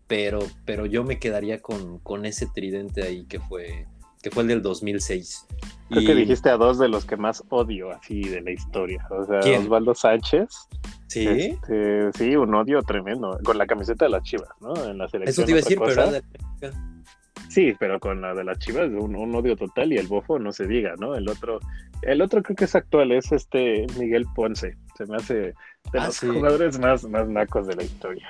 [0.07, 3.87] Pero, pero yo me quedaría con, con ese tridente ahí que fue,
[4.23, 5.47] que fue el del 2006.
[5.91, 9.07] Creo que dijiste a dos de los que más odio así de la historia.
[9.11, 10.49] O sea, Osvaldo Sánchez
[11.09, 11.27] Sí.
[11.27, 13.39] Este, sí, un odio tremendo.
[13.43, 14.75] Con la camiseta de las chivas, ¿no?
[14.85, 15.31] En la selección.
[15.31, 16.73] Eso te iba a decir, pero
[17.49, 20.67] Sí, pero con la de las chivas, un, odio total y el bofo no se
[20.67, 21.15] diga, ¿no?
[21.15, 21.61] El otro,
[22.03, 24.77] el otro creo que es actual, es este Miguel Ponce.
[24.97, 25.55] Se me hace de
[25.95, 28.29] ah, los jugadores más, más nacos de la historia.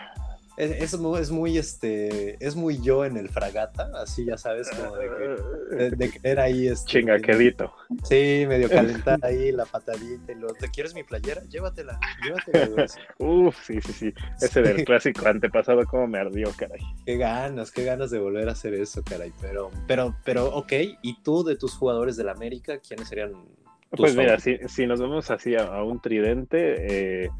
[0.58, 5.90] Es, es, muy este es muy yo en el fragata, así ya sabes, como de,
[5.90, 7.72] de, querer ahí este, chingaquedito.
[8.02, 11.42] Sí, medio calentar ahí la patadita y lo, ¿te quieres mi playera?
[11.44, 12.86] Llévatela, llévatela.
[13.18, 14.14] Uf, sí, sí, sí.
[14.40, 16.80] Ese del clásico antepasado como me ardió, caray.
[17.06, 19.32] Qué ganas, qué ganas de volver a hacer eso, caray.
[19.40, 23.30] Pero, pero, pero, ok, ¿y tú de tus jugadores del América, quiénes serían?
[23.30, 27.30] Tus pues mira, si, si, nos vamos así a, un tridente, eh,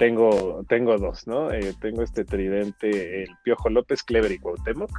[0.00, 1.52] tengo, tengo dos, ¿no?
[1.52, 4.90] Eh, tengo este tridente, el Piojo López, Clever y Cuauhtémoc.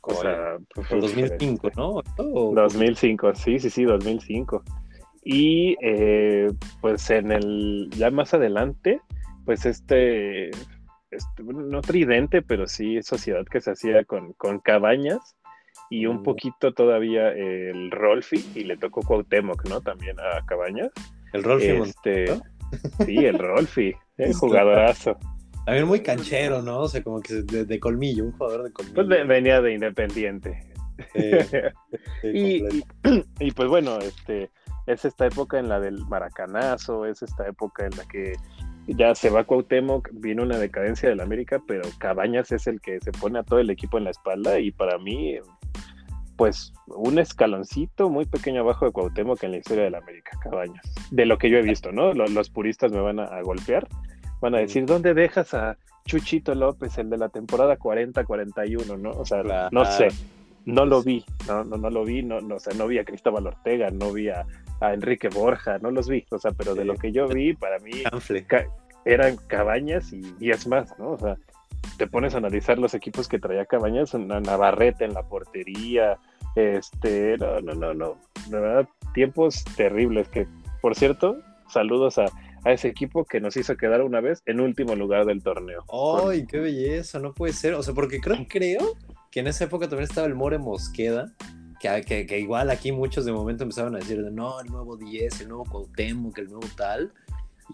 [0.00, 0.56] O sea,
[0.90, 2.02] 2005, pues, ¿no?
[2.16, 4.64] 2005, sí, sí, sí, 2005.
[5.22, 9.02] Y eh, pues en el, ya más adelante,
[9.44, 10.48] pues este,
[11.10, 15.36] este, no tridente, pero sí sociedad que se hacía con, con cabañas
[15.90, 16.22] y un mm.
[16.22, 19.82] poquito todavía el Rolfi, y le tocó Cuauhtémoc, ¿no?
[19.82, 20.90] También a Cabañas.
[21.34, 22.40] El Rolfi, este,
[23.04, 23.94] Sí, el Rolfi.
[24.16, 25.16] El jugadorazo.
[25.64, 26.80] También muy canchero, ¿no?
[26.80, 28.94] O sea, como que de, colmillo, un jugador de colmillo.
[28.94, 30.60] Pues venía de Independiente.
[32.22, 32.62] y,
[33.40, 34.50] y, pues bueno, este
[34.86, 38.34] es esta época en la del maracanazo, es esta época en la que
[38.86, 43.12] ya se va Cuauhtémoc, vino una decadencia del América, pero Cabañas es el que se
[43.12, 45.38] pone a todo el equipo en la espalda y para mí,
[46.36, 51.26] pues un escaloncito muy pequeño abajo de Cuauhtémoc en la historia del América, Cabañas, de
[51.26, 52.12] lo que yo he visto, ¿no?
[52.12, 53.88] Los, puristas me van a golpear,
[54.40, 59.10] van a decir, ¿dónde dejas a Chuchito López, el de la temporada 40-41, ¿no?
[59.10, 60.08] O sea, no sé,
[60.64, 63.04] no lo vi, no, no, no lo vi, no, no, o sea, no vi a
[63.04, 64.46] Cristóbal Ortega, no vi a,
[64.80, 68.02] Enrique Borja, no los vi, o sea, pero de lo que yo vi, para mí
[69.04, 71.12] eran Cabañas y 10 más, ¿no?
[71.12, 71.36] O sea,
[71.96, 76.18] te pones a analizar los equipos que traía Cabañas, una Navarrete en la portería,
[76.54, 78.16] este, no, no, no, no,
[78.48, 80.46] de verdad, tiempos terribles que,
[80.80, 82.26] por cierto, saludos a,
[82.64, 85.84] ese equipo que nos hizo quedar una vez en último lugar del torneo.
[86.26, 87.20] ¡Ay, qué belleza!
[87.20, 87.74] No puede ser.
[87.74, 88.80] O sea, porque creo, creo
[89.30, 91.32] que en esa época también estaba el More Mosqueda,
[91.78, 95.48] que, que, igual aquí muchos de momento empezaban a decir, no, el nuevo 10, el
[95.48, 97.12] nuevo Cuauhtémoc, el nuevo tal.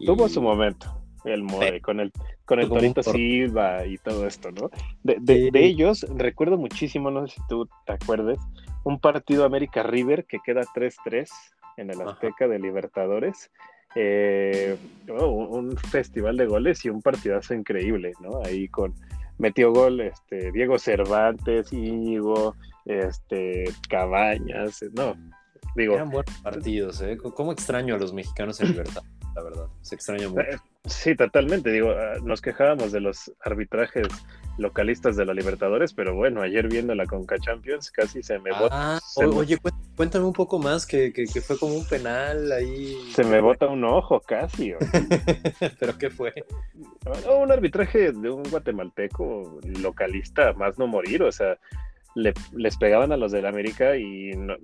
[0.04, 2.12] Tuvo su momento el More, con el,
[2.44, 4.70] con el Torito Silva y todo esto, ¿no?
[5.02, 8.38] De, de, ellos, recuerdo muchísimo, no sé si tú te acuerdes,
[8.84, 11.28] un partido América River que queda 3-3
[11.76, 13.50] en el Azteca de Libertadores.
[13.94, 14.76] Eh,
[15.10, 18.40] oh, un, festival de goles y un partidazo increíble, ¿no?
[18.42, 18.94] Ahí con
[19.38, 22.56] metió gol este Diego Cervantes, Íñigo,
[22.86, 25.14] este Cabañas, no,
[25.76, 25.94] digo.
[25.94, 27.18] Eran buenos partidos, ¿eh?
[27.18, 29.02] ¿Cómo extraño a los mexicanos en libertad?
[29.34, 30.40] La verdad, se extraña mucho.
[30.42, 31.70] Eh, sí, totalmente.
[31.70, 34.08] Digo, ah, nos quejábamos de los arbitrajes
[34.58, 38.96] localistas de la Libertadores, pero bueno, ayer viendo la Conca Champions casi se me bota.
[38.96, 39.58] Ah, oye,
[39.96, 42.96] cuéntame un poco más, que, que, fue como un penal ahí.
[43.14, 44.74] Se me bota un ojo casi.
[45.80, 46.32] ¿Pero qué fue?
[47.40, 51.58] un arbitraje de un guatemalteco localista, más no morir, o sea,
[52.14, 54.54] les pegaban a los del América y, no,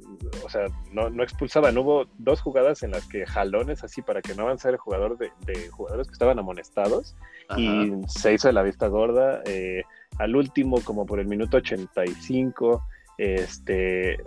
[0.44, 1.76] o sea, no, no, expulsaban.
[1.78, 5.68] Hubo dos jugadas en las que jalones así para que no avanzara el jugador de,
[5.70, 7.16] jugadores que estaban amonestados
[7.56, 9.42] y se hizo de la vista gorda.
[9.46, 9.82] Eh,
[10.18, 12.82] al último, como por el minuto 85,
[13.16, 14.18] este,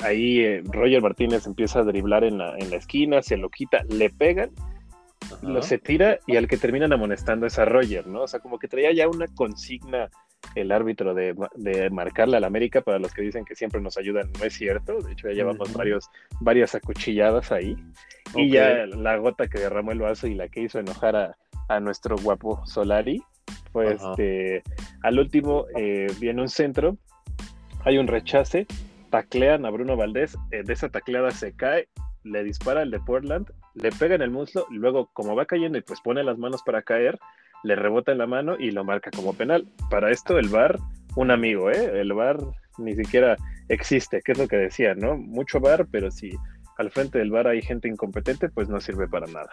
[0.00, 3.84] ahí eh, Roger Martínez empieza a driblar en la, en la esquina, se lo quita,
[3.88, 4.50] le pegan
[5.42, 8.22] lo se tira y al que terminan amonestando es a Roger, ¿no?
[8.22, 10.10] O sea, como que traía ya una consigna
[10.54, 11.34] el árbitro de,
[11.90, 15.12] marcarle al América, para los que dicen que siempre nos ayudan, no es cierto, de
[15.12, 17.76] hecho ya llevamos varios, varias acuchilladas ahí,
[18.34, 22.16] y ya la gota que derramó el vaso y la que hizo enojar a, nuestro
[22.16, 23.22] guapo Solari,
[23.70, 24.64] fue este,
[25.04, 26.96] al último eh, viene un centro,
[27.84, 28.66] hay un rechace,
[29.10, 31.86] taclean a Bruno Valdés, eh, de esa tacleada se cae,
[32.24, 35.82] le dispara el de Portland, le pega en el muslo, luego como va cayendo y
[35.82, 37.18] pues pone las manos para caer,
[37.62, 39.66] le rebota en la mano y lo marca como penal.
[39.90, 40.78] Para esto el VAR,
[41.16, 42.00] un amigo, ¿eh?
[42.00, 42.38] El VAR
[42.78, 43.36] ni siquiera
[43.68, 45.16] existe, que es lo que decía, ¿no?
[45.16, 46.32] Mucho VAR, pero si
[46.76, 49.50] al frente del VAR hay gente incompetente, pues no sirve para nada.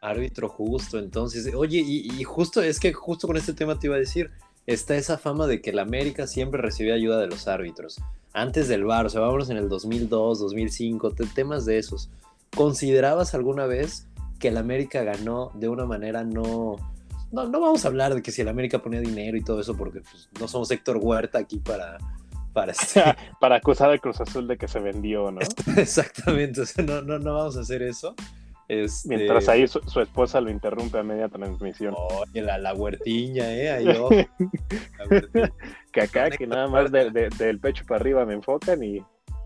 [0.00, 4.00] Árbitro justo, entonces, oye, y, justo, es que justo con este tema te iba a
[4.00, 4.30] decir,
[4.66, 8.00] está esa fama de que el América siempre recibía ayuda de los árbitros.
[8.32, 12.10] Antes del VAR, o sea, vámonos en el 2002, 2005, temas de esos.
[12.56, 16.76] ¿Considerabas alguna vez que el América ganó de una manera no,
[17.32, 19.76] no, no vamos a hablar de que si el América ponía dinero y todo eso,
[19.76, 21.98] porque pues, no somos Héctor Huerta aquí para,
[22.52, 23.02] para, este
[23.40, 25.40] para acusar al Cruz Azul de que se vendió, ¿no?
[25.76, 28.14] Exactamente, o sea, no, no, no vamos a hacer eso.
[28.68, 29.08] Este...
[29.08, 31.94] Mientras ahí su, esposa lo interrumpe a media transmisión.
[31.96, 33.70] Oye, la, la huertiña, ¿eh?
[33.70, 33.86] Ahí,
[35.92, 39.02] que acá, que nada más del pecho para arriba me enfocan y,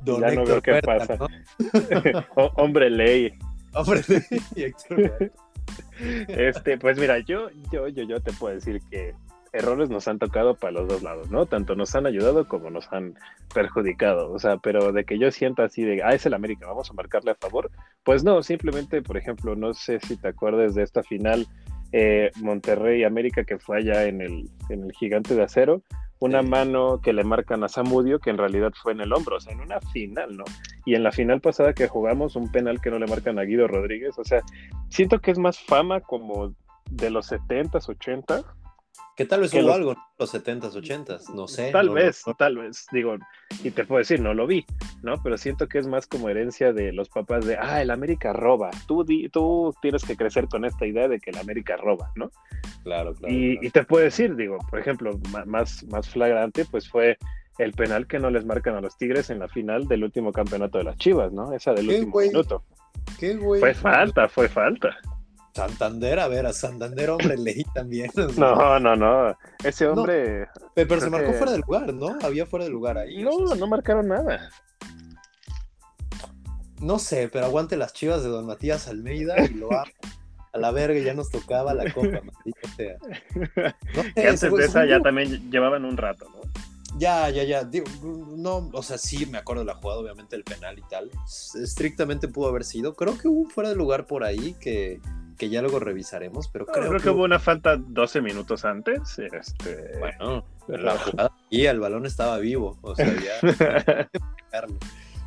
[0.07, 1.19] ya no veo qué pasa.
[2.57, 3.33] hombre ley.
[3.73, 4.23] Hombre ley,
[4.57, 5.31] Héctor
[6.29, 9.15] este, pues mira, yo, yo, yo, yo te puedo decir que
[9.53, 11.47] errores nos han tocado para los dos lados, ¿no?
[11.47, 13.15] Tanto nos han ayudado como nos han
[13.55, 14.31] perjudicado.
[14.33, 16.95] O sea, pero de que yo sienta así de, ah, es el América, vamos a
[16.95, 17.71] marcarle a favor.
[18.05, 21.47] Pues no, simplemente, por ejemplo, no sé si te acuerdas de esta final
[21.93, 25.83] eh, Monterrey-América que fue allá en el, en el Gigante de Acero
[26.19, 29.41] una mano que le marcan a Samudio, que en realidad fue en el hombro, o
[29.41, 30.45] sea, en una final, ¿no?
[30.85, 33.69] Y en la final pasada que jugamos, un penal que no le marcan a Guido
[33.69, 34.43] Rodríguez, o sea,
[34.89, 36.55] siento que es más fama como
[36.91, 38.45] de los 70s, 80s,
[39.17, 41.35] ¿Qué tal vez hubo algo en los 70s, 80s?
[41.35, 41.71] No sé.
[41.73, 42.87] Tal vez, tal vez.
[42.93, 43.17] Digo,
[43.65, 44.67] y te puedo decir, no lo vi,
[45.03, 45.23] ¿no?
[45.23, 48.71] Pero siento que es más como herencia de los papás de, ah, el América roba.
[48.87, 52.31] Tú, tú tienes que crecer con esta idea de que el América roba, ¿no?
[52.83, 53.35] Claro, claro.
[53.35, 57.17] Y, te puedo decir, digo, por ejemplo, más, más flagrante, pues fue
[57.59, 60.79] el penal que no les marcan a los Tigres en la final del último campeonato
[60.79, 61.53] de las Chivas, ¿no?
[61.53, 62.65] Esa del último minuto.
[63.19, 63.61] ¿Qué güey?
[63.61, 64.97] Fue falta, fue falta.
[65.57, 68.11] Santander, a ver, a Santander, hombre, leí también.
[68.37, 69.35] No, no, no.
[69.65, 70.49] Ese hombre.
[70.75, 72.19] pero se marcó fuera del lugar, ¿no?
[72.23, 73.23] Había fuera del lugar ahí.
[73.23, 74.51] No, no marcaron nada.
[76.81, 79.91] No sé, pero aguante las chivas de don Matías Almeida y lo amo.
[80.53, 82.97] A la verga, ya nos tocaba la copa, maldita sea.
[84.15, 86.41] que antes de esa ya también llevaban un rato, ¿no?
[86.99, 87.69] Ya, ya, ya.
[88.03, 91.11] no, o sea, sí me acuerdo de la jugada, obviamente, el penal y tal.
[91.63, 92.95] Estrictamente pudo haber sido.
[92.95, 95.01] Creo que hubo fuera de lugar por ahí que
[95.37, 97.11] que ya luego revisaremos, pero creo, que...
[97.11, 99.19] hubo una falta 12 minutos antes.
[99.19, 99.99] Este...
[99.99, 104.09] Bueno, la jugada y el balón estaba vivo, o sea, ya...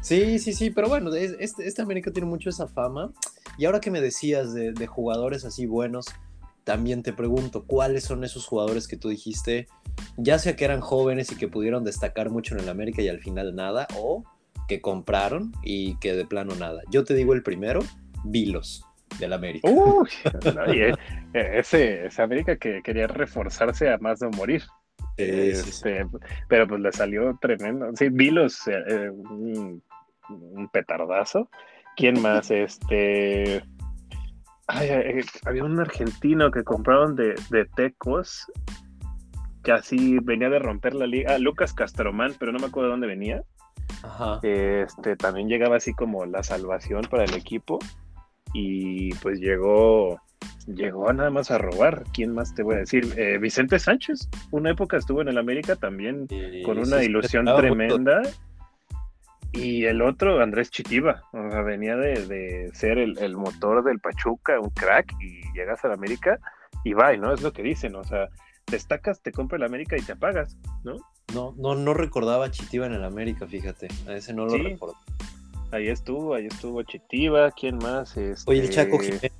[0.01, 3.11] sí, sí, sí, pero bueno, este, este, América tiene mucho esa fama.
[3.57, 6.07] Y ahora que me decías de, de jugadores así buenos,
[6.63, 9.67] también te pregunto, ¿cuáles son esos jugadores que tú dijiste,
[10.17, 13.19] ya sea que eran jóvenes y que pudieron destacar mucho en el América y al
[13.19, 14.23] final nada, o
[14.67, 16.81] que compraron y que de plano nada.
[16.91, 17.81] Yo te digo el primero,
[18.23, 18.85] Vilos
[19.17, 19.69] del América.
[19.69, 20.09] Uy,
[20.67, 20.93] eh,
[21.33, 24.63] ese, ese América que quería reforzarse a más de morir.
[25.17, 26.05] Este,
[26.47, 27.87] pero pues le salió tremendo.
[27.95, 29.81] Sí, Vilos, eh, eh, un,
[30.71, 31.49] petardazo.
[31.95, 32.51] ¿Quién más?
[32.51, 33.63] Este.
[34.67, 38.49] había un argentino que compraron de, de Tecos
[39.63, 41.33] que así venía de romper la liga.
[41.33, 43.43] Ah, Lucas Castromán, pero no me acuerdo de dónde venía.
[44.03, 44.39] Ajá.
[44.43, 47.79] Este también llegaba así como la salvación para el equipo.
[48.53, 50.19] Y pues llegó
[50.75, 52.03] llegó nada más a robar.
[52.13, 53.13] ¿Quién más te voy a decir?
[53.17, 56.27] Eh, Vicente Sánchez, una época estuvo en el América también
[56.65, 58.21] con una ilusión tremenda.
[59.51, 64.69] Y el otro, Andrés Chitiva, o sea, venía de, ser el, motor del Pachuca, un
[64.69, 66.39] crack, y llegas al América
[66.83, 67.33] y va, ¿no?
[67.33, 68.29] Es lo que dicen, o sea,
[68.69, 70.97] destacas, te compra el América y te apagas, ¿no?
[71.33, 74.95] No, no, no recordaba Chitiva en el América, fíjate, a ese no lo recuerdo.
[75.71, 78.15] Ahí estuvo, ahí estuvo Chitiva, ¿quién más?
[78.17, 79.31] Oye, el Chaco este, Jiménez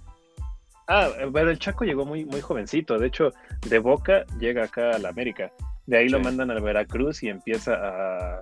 [0.92, 2.98] Ah, pero el Chaco llegó muy, muy jovencito.
[2.98, 3.32] De hecho,
[3.68, 5.52] de Boca llega acá a la América.
[5.86, 8.42] De ahí lo mandan al Veracruz y empieza a,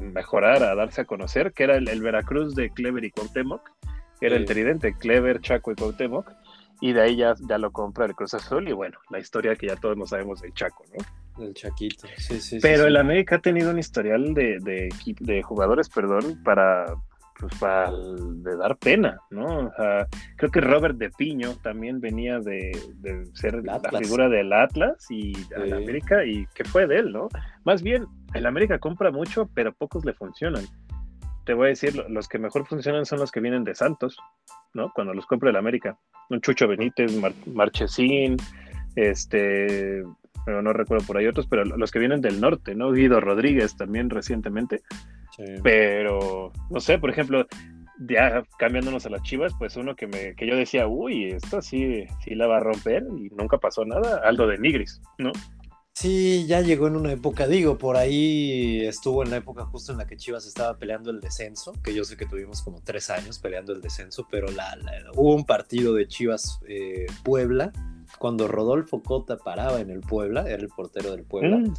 [0.00, 3.62] mejorar, a darse a conocer, que era el, Veracruz de Clever y Cuauhtémoc,
[4.18, 6.32] que era el tridente, Clever, Chaco y Cuauhtémoc.
[6.80, 9.68] Y de ahí ya, ya lo compra el Cruz Azul y bueno, la historia que
[9.68, 11.04] ya todos nos sabemos del Chaco, ¿no?
[11.38, 12.58] Del Chaquito, sí, sí.
[12.60, 14.88] Pero el América ha tenido un historial de, de,
[15.20, 16.86] de jugadores, perdón, para,
[17.40, 19.68] pues para de dar pena, ¿no?
[19.68, 22.72] O sea, creo que Robert de Piño también venía de,
[23.32, 27.28] ser la figura del Atlas y de América y que fue de él, ¿no?
[27.64, 30.64] Más bien, el América compra mucho, pero pocos le funcionan.
[31.46, 34.18] Te voy a decir, los que mejor funcionan son los que vienen de Santos,
[34.74, 34.92] ¿no?
[34.94, 35.98] Cuando los compra el América.
[36.28, 38.36] Un Chucho Benítez, Marchesín,
[38.94, 40.04] este,
[40.44, 42.92] pero no recuerdo por ahí otros, pero los que vienen del norte, ¿no?
[42.92, 44.82] Guido Rodríguez también recientemente
[45.62, 47.46] pero, no sé, por ejemplo,
[47.98, 52.04] ya cambiándonos a las chivas, pues uno que, me, que yo decía, uy, esto sí,
[52.24, 55.32] sí la va a romper y nunca pasó nada, Aldo de Nigris, ¿no?
[55.92, 59.98] Sí, ya llegó en una época, digo, por ahí estuvo en la época justo en
[59.98, 63.38] la que Chivas estaba peleando el descenso, que yo sé que tuvimos como tres años
[63.38, 64.78] peleando el descenso, pero la,
[65.14, 67.72] hubo un partido de Chivas eh, Puebla,
[68.18, 71.74] cuando Rodolfo Cota paraba en el Puebla, era el portero del Puebla, mm.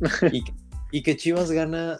[0.32, 0.44] y,
[0.90, 1.98] y, que Chivas gana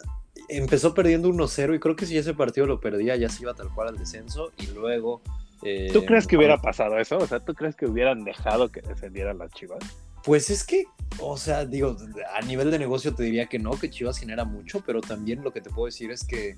[0.49, 3.73] empezó perdiendo 1-0 y creo que si ese partido lo perdía ya se iba tal
[3.73, 5.21] cual al descenso y luego...
[5.63, 7.17] Eh, ¿Tú crees que hubiera pasado eso?
[7.17, 9.79] O sea, ¿tú crees que hubieran dejado que descendieran las Chivas?
[10.23, 10.85] Pues es que,
[11.19, 11.95] o sea, digo,
[12.35, 15.51] a nivel de negocio te diría que no, que Chivas genera mucho, pero también lo
[15.51, 16.57] que te puedo decir es que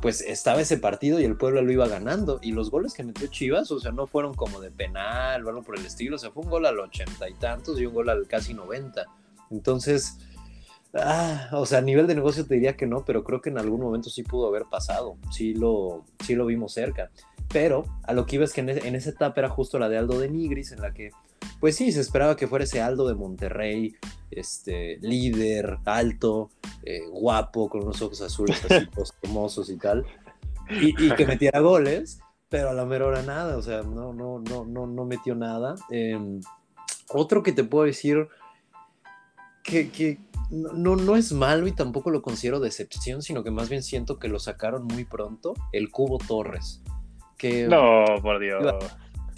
[0.00, 2.38] pues estaba ese partido y el pueblo lo iba ganando.
[2.42, 5.62] Y los goles que metió Chivas, o sea, no fueron como de penal o algo
[5.62, 6.16] por el estilo.
[6.16, 9.06] O sea, fue un gol al ochenta y tantos y un gol al casi noventa.
[9.50, 10.18] Entonces,
[10.94, 13.58] Ah, o sea, a nivel de negocio te diría que no, pero creo que en
[13.58, 15.16] algún momento sí pudo haber pasado.
[15.30, 17.10] Sí lo, sí lo vimos cerca.
[17.52, 19.98] Pero a lo que iba es que en, e, esa etapa era justo la de
[19.98, 21.10] Aldo de Nigris, en la que,
[21.60, 23.94] pues sí, se esperaba que fuera ese Aldo de Monterrey,
[24.30, 26.50] este, líder, alto,
[26.82, 28.86] eh, guapo, con unos ojos azules así
[29.22, 30.06] hermosos y tal,
[30.80, 34.64] y, que metiera goles, pero a la mera hora nada, o sea, no, no, no,
[34.64, 35.74] no, no metió nada.
[35.90, 36.40] Em,
[37.08, 38.28] otro que te puedo decir
[39.64, 40.18] que, que,
[40.50, 44.28] no, no es malo y tampoco lo considero decepción, sino que más bien siento que
[44.28, 46.82] lo sacaron muy pronto, el Cubo Torres.
[47.36, 48.74] Que, no, por Dios.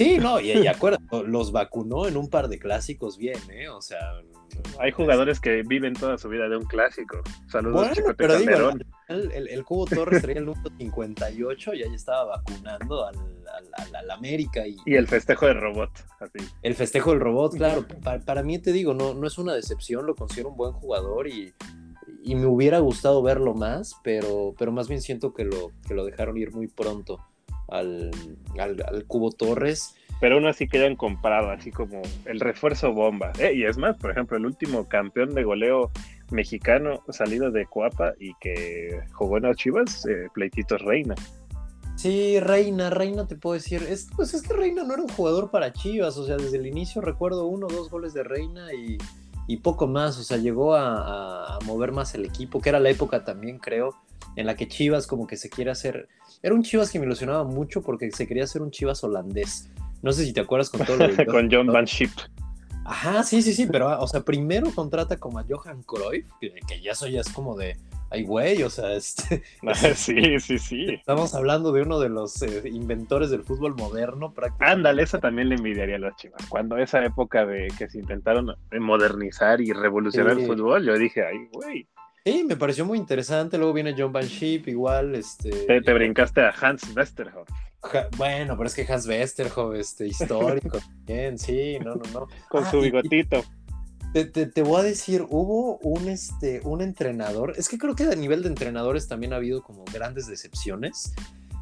[0.01, 3.69] Sí, no, y, y acuérdate, los vacunó en un par de clásicos bien, ¿eh?
[3.69, 3.99] O sea,
[4.79, 7.21] hay jugadores que viven toda su vida de un clásico.
[7.49, 8.71] Saludos, bueno, pero digo,
[9.09, 13.15] el, el, Cubo Torres traía el número 58 y ahí estaba vacunando al,
[13.95, 14.67] al, América.
[14.67, 15.91] Y, y, el festejo del robot.
[16.63, 17.85] El festejo del robot, claro.
[18.25, 21.53] Para, mí, te digo, no, no es una decepción, lo considero un buen jugador y,
[22.23, 26.07] y me hubiera gustado verlo más, pero, pero más bien siento que lo, que lo
[26.07, 27.21] dejaron ir muy pronto
[27.70, 28.11] al,
[28.59, 33.33] al Cubo Torres pero aún así quedan comprados, así como el refuerzo bomba.
[33.38, 35.90] Eh, y es más, por ejemplo, el último campeón de goleo
[36.30, 41.14] mexicano salido de Coapa y que jugó en las Chivas, eh, Pleititos Reina.
[41.96, 45.50] Sí, Reina, Reina te puedo decir, es, pues es que Reina no era un jugador
[45.50, 48.96] para Chivas, o sea, desde el inicio recuerdo uno o dos goles de Reina y,
[49.46, 52.88] y poco más, o sea, llegó a, a, mover más el equipo, que era la
[52.88, 53.96] época también, creo,
[54.37, 56.08] en la que Chivas como que se quiere hacer,
[56.43, 59.71] era un Chivas que me ilusionaba mucho porque se quería hacer un Chivas holandés,
[60.03, 62.11] no sé si te acuerdas con todo lo de Con John Van Schip.
[62.85, 66.93] Ajá, sí, sí, sí, pero, o sea, primero contrata como a Johan Cruyff, que, ya
[66.93, 67.77] eso ya es como de,
[68.09, 69.43] ay, güey, o sea, este...
[69.95, 70.87] sí, sí, sí.
[70.95, 74.79] Estamos hablando de uno de los eh, inventores del fútbol moderno, prácticamente.
[74.79, 76.45] Ándale, eso también le envidiaría a los chivas.
[76.49, 81.49] Cuando esa época de que se intentaron modernizar y revolucionar el fútbol, yo dije, ay,
[81.53, 81.87] güey,
[82.25, 83.56] Sí, me pareció muy interesante.
[83.56, 85.14] Luego viene John Van Sheep, igual.
[85.14, 85.50] Este,
[85.81, 87.48] te, brincaste a Hans Westerhoff.
[88.16, 92.29] bueno, pero es que Hans Westerhoff, este, histórico también, sí, no, no, no.
[92.48, 93.42] Con ah, su bigotito.
[94.12, 98.16] Te, te, voy a decir, hubo un, este, un entrenador, es que creo que a
[98.16, 101.14] nivel de entrenadores también ha habido como grandes decepciones.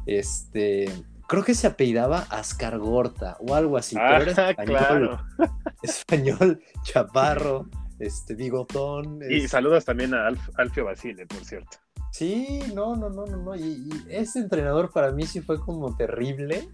[0.07, 0.91] Este,
[1.27, 5.25] creo que se apellidaba Ascar Gorta o algo así, pero era ah, español, claro.
[5.83, 7.69] español, chaparro,
[7.99, 9.19] este, bigotón.
[9.29, 11.77] Y saludos también a Alfio Basile, por cierto.
[12.11, 13.55] Sí, no, no, no, no, no.
[13.55, 16.67] Y, ese entrenador para mí sí fue como terrible.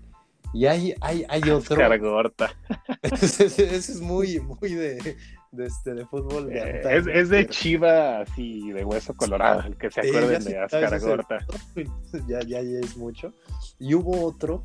[0.54, 1.76] Y hay, hay, hay otro.
[1.76, 2.56] Ascar Gorta.
[3.02, 3.46] ese,
[3.76, 5.18] es muy, muy de,
[5.52, 6.50] de, este, de fútbol.
[6.52, 6.82] Eh,
[7.14, 11.46] es, de Chiva, así, de hueso colorado, el que se acuerden de Ascar Gorta.
[12.28, 13.34] Ya, ya, ya es mucho.
[13.80, 14.64] Y hubo otro,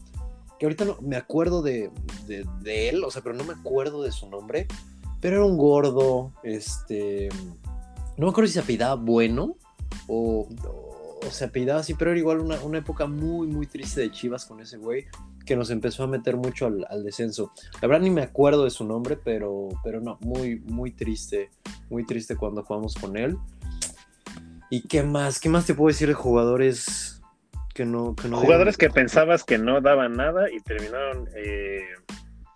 [0.60, 1.90] que ahorita no, me acuerdo de,
[2.26, 4.68] de, él, o sea, pero no me acuerdo de su nombre,
[5.20, 7.28] pero era un gordo, este,
[8.16, 9.56] no me acuerdo si se apellidaba Bueno
[10.06, 14.10] o, o, se apellidaba así, pero era igual una, una época muy, muy triste de
[14.10, 15.06] Chivas con ese güey
[15.44, 17.52] que nos empezó a meter mucho al, descenso.
[17.80, 21.50] La verdad ni me acuerdo de su nombre, pero, pero no, muy, muy triste,
[21.88, 23.36] muy triste cuando jugamos con él.
[24.70, 25.40] ¿Y qué más?
[25.40, 27.20] ¿Qué más te puedo decir de jugadores
[27.74, 28.14] que no...
[28.14, 31.88] Que jugadores que pensabas que no daban nada y terminaron, eh,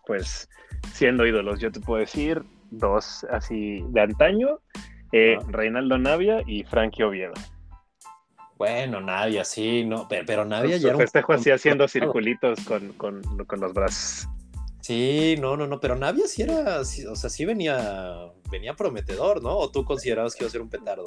[0.07, 0.49] pues,
[0.93, 1.61] siendo ídolos.
[1.61, 4.61] Yo te puedo decir dos así de antaño,
[5.13, 7.35] eh, Reinaldo Navia y Frankie Oviedo.
[8.57, 13.23] Bueno, Navia, sí, no, pero, pero Navia ya era festejo así haciendo circulitos con, con,
[13.47, 14.29] con, los brazos.
[14.81, 19.57] Sí, no, no, no, pero Navia sí era, o sea, sí venía, venía prometedor, ¿no?
[19.57, 21.07] ¿O tú considerabas que iba a ser un petardo?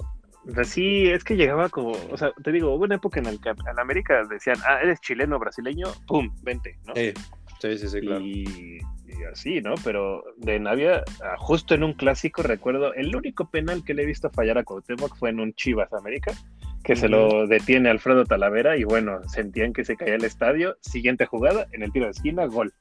[0.53, 3.31] Pues sí, es que llegaba como, o sea, te digo, hubo una época en la
[3.31, 6.93] que en América decían, ah, eres chileno, brasileño, pum, vente, ¿no?
[6.95, 8.21] Sí, sí, sí, claro.
[8.21, 8.79] Y,
[9.23, 9.75] así, ¿no?
[9.83, 14.05] Pero de Navia, ah, justo en un clásico, recuerdo, el único penal que le he
[14.05, 16.33] visto fallar a Cuauhtémoc fue en un Chivas América,
[16.83, 20.77] que se lo detiene Alfredo Talavera y bueno, sentían que se caía el estadio.
[20.81, 22.73] Siguiente jugada, en el tiro de esquina, gol.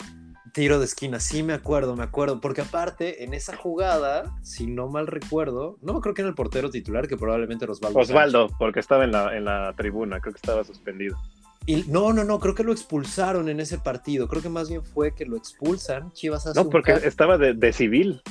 [0.52, 4.88] Tiro de esquina, sí me acuerdo, me acuerdo, porque aparte en esa jugada, si no
[4.88, 7.98] mal recuerdo, no creo que en el portero titular, que probablemente era Osvaldo.
[7.98, 11.18] Osvaldo, porque estaba en la, en la tribuna, creo que estaba suspendido.
[11.66, 14.28] Y, no, no, no, creo que lo expulsaron en ese partido.
[14.28, 16.12] Creo que más bien fue que lo expulsan.
[16.12, 18.22] Chivas No, porque estaba de, civil.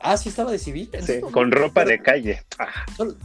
[0.00, 0.90] Ah, sí, estaba de civil.
[1.00, 2.42] Sí, con ropa de calle.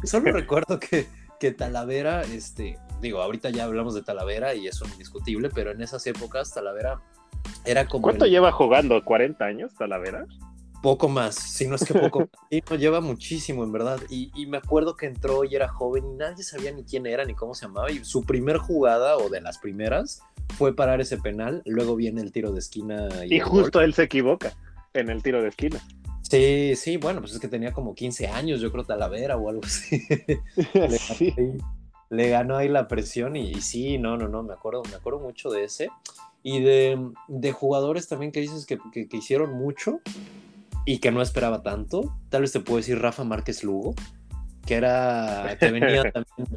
[0.05, 1.07] solo recuerdo que,
[1.39, 5.81] que Talavera, este, digo, ahorita ya hablamos de Talavera y eso es indiscutible, pero en
[5.81, 7.01] esas épocas Talavera
[7.65, 8.03] era como.
[8.03, 9.03] ¿Cuánto lleva jugando?
[9.03, 10.25] ¿40 años Talavera?
[10.81, 12.27] Poco más, si no es que poco.
[12.49, 13.99] y no, lleva muchísimo, en verdad.
[14.09, 17.35] Y, me acuerdo que entró y era joven y nadie sabía ni quién era ni
[17.35, 17.91] cómo se llamaba.
[17.91, 20.21] Y su primer jugada, o de las primeras,
[20.57, 21.61] fue parar ese penal.
[21.65, 23.09] Luego viene el tiro de esquina.
[23.27, 24.53] Y, y justo él se equivoca
[24.93, 25.81] en el tiro de esquina.
[26.31, 29.63] Sí, sí, bueno, pues es que tenía como 15 años, yo creo, Talavera o algo
[29.65, 30.01] así.
[32.09, 35.49] le, ganó ahí, la presión y, sí, no, no, no, me acuerdo, me acuerdo mucho
[35.49, 35.89] de ese.
[36.41, 38.79] Y de, jugadores también que dices que,
[39.11, 39.99] hicieron mucho
[40.85, 42.17] y que no esperaba tanto.
[42.29, 43.95] Tal vez te puedo decir Rafa Márquez Lugo,
[44.65, 46.47] que era, que venía también.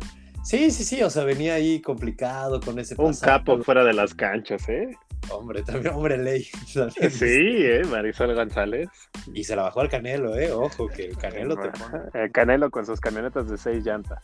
[0.44, 4.14] Sí, sí, sí, o sea, venía ahí complicado con ese Un capo fuera de las
[4.14, 4.94] canchas, ¿eh?
[5.30, 6.46] Hombre, también hombre ley.
[7.10, 7.82] Sí, ¿eh?
[7.90, 8.88] Marisol González.
[9.32, 10.52] Y se la bajó al Canelo, ¿eh?
[10.52, 11.98] Ojo, que el Canelo te pone...
[12.12, 14.22] El Canelo con sus camionetas de seis llantas.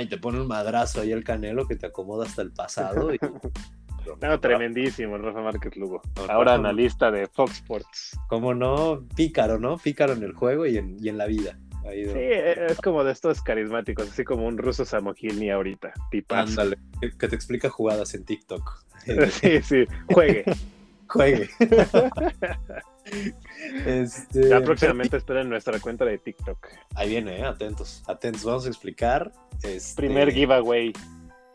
[0.00, 3.14] y te pone un madrazo ahí el Canelo que te acomoda hasta el pasado.
[3.14, 3.18] Y...
[4.20, 6.02] No, tremendísimo el Rafa Márquez Lugo.
[6.28, 8.18] Ahora analista de Fox Sports.
[8.28, 9.78] Como no, pícaro, ¿no?
[9.78, 11.58] Pícaro en el juego y en, y en la vida.
[11.90, 15.92] Sí, es como de estos carismáticos, así como un ruso Samogilny ahorita.
[16.28, 18.84] Ándale, que te explica jugadas en TikTok.
[19.32, 20.44] Sí, sí, juegue.
[21.08, 21.50] juegue.
[23.84, 24.48] este...
[24.48, 26.68] Ya próximamente esperen nuestra cuenta de TikTok.
[26.94, 27.44] Ahí viene, ¿eh?
[27.44, 28.44] atentos, atentos.
[28.44, 29.32] Vamos a explicar.
[29.64, 29.96] Este...
[29.96, 30.92] Primer giveaway.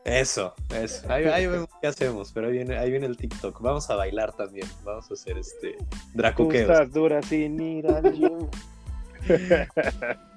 [0.08, 1.12] Eso, eso.
[1.12, 3.62] Ahí, ahí, vemos qué hacemos, pero ahí viene, ahí viene el TikTok.
[3.62, 4.66] Vamos a bailar también.
[4.86, 5.78] Vamos a hacer este
[6.14, 6.70] dracuqueos.
[6.70, 8.48] Estás dura sin ir al gym.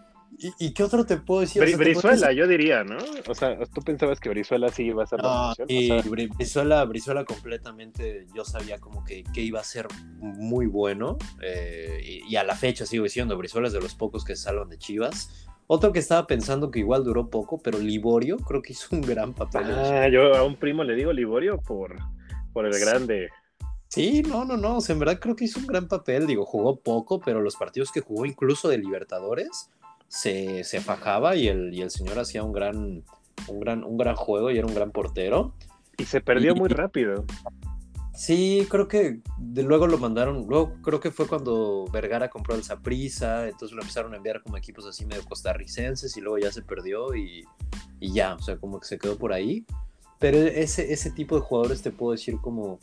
[0.59, 1.77] ¿Y, qué otro te puedo decir?
[1.77, 2.97] Brizuela, yo diría, ¿no?
[3.29, 8.45] O sea, tú pensabas que Brizuela sí iba a ser la y Brizuela, completamente, yo
[8.45, 9.87] sabía como que, iba a ser
[10.19, 11.19] muy bueno.
[11.43, 14.79] Eh, y, a la fecha sigo diciendo, Brizuela es de los pocos que salvan de
[14.79, 15.50] Chivas.
[15.73, 19.33] Otro que estaba pensando que igual duró poco, pero Liborio creo que hizo un gran
[19.33, 19.63] papel.
[19.71, 21.95] Ah, yo a un primo le digo Liborio por,
[22.53, 23.29] por el grande.
[23.87, 24.79] Sí, no, no, no.
[24.79, 26.27] O sea, en verdad creo que hizo un gran papel.
[26.27, 29.71] Digo, jugó poco, pero los partidos que jugó, incluso de Libertadores,
[30.09, 33.05] se, se fajaba y el, y el señor hacía un gran,
[33.47, 35.55] un, gran, un gran juego y era un gran portero.
[35.99, 37.27] Y se perdió muy rápido.
[38.21, 42.63] Sí, creo que de luego lo mandaron, luego creo que fue cuando Vergara compró el
[42.63, 46.61] Saprisa, entonces lo empezaron a enviar como equipos así medio costarricenses y luego ya se
[46.61, 47.47] perdió y,
[47.99, 49.65] y, ya, o sea, como que se quedó por ahí.
[50.19, 52.79] Pero ese, ese tipo de jugadores te puedo decir como,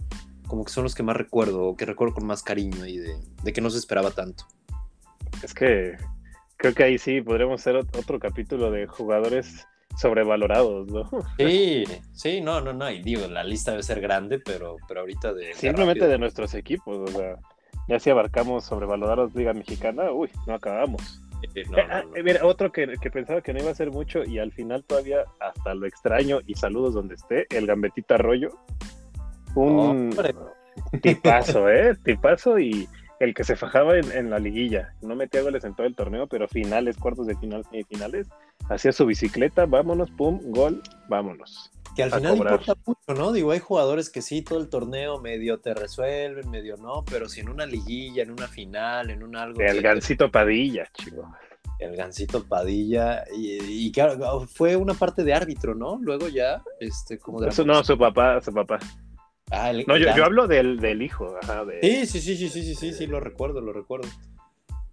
[0.48, 3.16] como que son los que más recuerdo, o que recuerdo con más cariño y de,
[3.44, 4.48] de que no se esperaba tanto.
[5.44, 5.98] Es que
[6.58, 9.68] creo que ahí sí podríamos hacer otro capítulo de jugadores
[9.98, 11.10] sobrevalorados, ¿no?
[11.38, 11.84] Sí,
[12.14, 15.54] sí, no, no, no, y digo, la lista debe ser grande, pero, pero ahorita de...
[15.54, 17.38] Simplemente de, nuestros equipos, o sea,
[17.88, 21.22] ya si abarcamos sobrevalorados Liga Mexicana, uy, no acabamos.
[21.56, 24.84] Eh, ah, mira, otro que, pensaba que no iba a ser mucho y al final
[24.84, 28.50] todavía hasta lo extraño y saludos donde esté, el Gambetita Arroyo.
[29.56, 30.16] Un
[31.02, 31.96] tipazo, ¿eh?
[32.04, 32.88] Tipazo y
[33.20, 34.94] el que se fajaba en, la liguilla.
[35.02, 38.28] No metía goles en todo el torneo, pero finales, cuartos de final, semifinales,
[38.70, 41.72] hacía su bicicleta, vámonos, pum, gol, vámonos.
[41.96, 43.32] Que al final importa mucho, ¿no?
[43.32, 47.40] Digo, hay jugadores que sí, todo el torneo medio te resuelven, medio no, pero si
[47.40, 49.62] en una liguilla, en una final, en un algo.
[49.62, 51.34] El Gancito Padilla, chico.
[51.80, 55.98] El Gancito Padilla, y, claro, fue una parte de árbitro, ¿no?
[56.02, 57.50] Luego ya, este, como de.
[57.50, 58.80] Eso, no, su papá, su papá.
[59.52, 61.36] Ah, no, yo, yo, hablo del, del hijo.
[61.42, 64.08] Ajá, Sí, sí, sí, sí, sí, sí, sí, sí, lo recuerdo, lo recuerdo.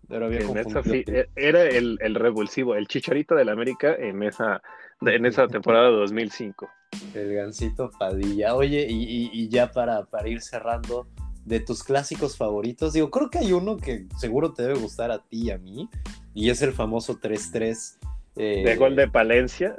[0.09, 4.63] Pero había e, era el, el, revulsivo, el chicharito del América en esa,
[5.01, 6.69] en esa temporada de 2005.
[7.15, 8.55] El gancito Padilla.
[8.55, 11.09] Oye, y, y, ya para, para ir cerrando,
[11.45, 15.19] de tus clásicos favoritos, digo, creo que hay uno que seguro te debe gustar a
[15.19, 15.89] ti y a mí,
[16.33, 17.99] y es el famoso 3-3.
[18.37, 19.77] Eh, de gol de Palencia.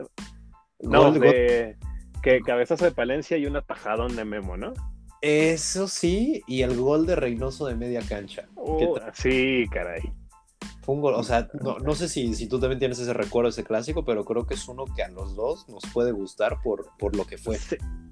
[0.80, 1.78] No, de
[2.26, 4.73] que cabezazo de Palencia y un atajadón de Memo, ¿no?
[5.21, 8.47] Eso sí, y el gol de Reynoso de media cancha.
[8.55, 10.01] Uh, sí, caray
[10.86, 11.49] fue un gol, o sea,
[11.83, 14.67] no, sé si, si, tú también tienes ese recuerdo, ese clásico, pero creo que es
[14.67, 17.57] uno que a los dos nos puede gustar por, por lo que fue.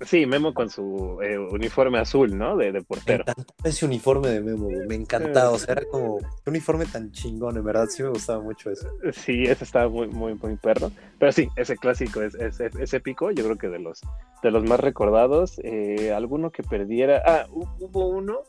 [0.05, 2.57] Sí, Memo con su eh, uniforme azul, ¿no?
[2.57, 3.24] De, de portero.
[3.63, 7.57] Me ese uniforme de Memo, me encantaba, o sea, era como un uniforme tan chingón,
[7.57, 8.89] en verdad, sí me gustaba mucho eso.
[9.13, 13.43] Sí, ese estaba muy, muy, muy perro, pero sí, ese clásico es, es, épico, yo
[13.43, 14.01] creo que de los,
[14.41, 18.39] de los más recordados, eh, alguno que perdiera, ah, hubo uno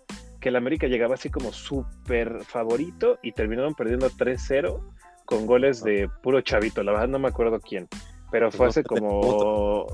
[0.45, 4.79] que el América llegaba así como súper favorito y terminaron perdiendo 3-0
[5.25, 6.83] con goles de puro chavito.
[6.83, 7.89] La verdad no me acuerdo quién,
[8.31, 9.87] pero fue hace como...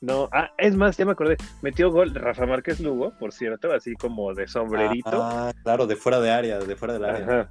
[0.00, 1.36] No, ah, es más, ya me acordé.
[1.60, 5.22] Metió gol Rafa Márquez Lugo, por cierto, así como de sombrerito.
[5.22, 7.50] Ah, claro, de fuera de área, de fuera del área.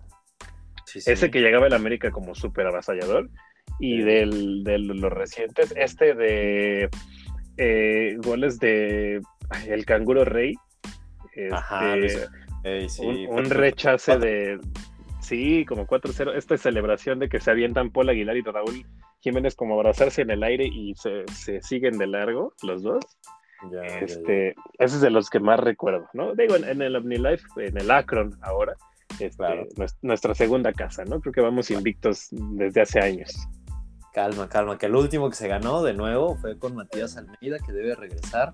[0.95, 3.29] Ese que llegaba el América como súper avasallador.
[3.79, 6.89] Y del, de los recientes, este de
[7.57, 9.21] eh, goles de
[9.67, 10.55] El Canguro Rey,
[11.47, 14.59] este, un, rechace de.
[15.21, 16.35] Sí, como 4-0.
[16.35, 18.85] Esta celebración de que se avientan Paul Aguilar y Raúl
[19.19, 23.05] Jiménez como abrazarse en el aire y se, siguen de largo los dos.
[24.01, 26.33] este, Ese es de los que más recuerdo, ¿no?
[26.35, 28.75] Digo, en, el OmniLife, en el Akron ahora,
[29.19, 29.67] este,
[30.01, 31.19] nuestra segunda casa, ¿no?
[31.19, 33.35] Creo que vamos invictos desde hace años.
[34.13, 37.73] Calma, calma, que el último que se ganó de nuevo fue con Matías Almeida, que
[37.73, 38.53] debe regresar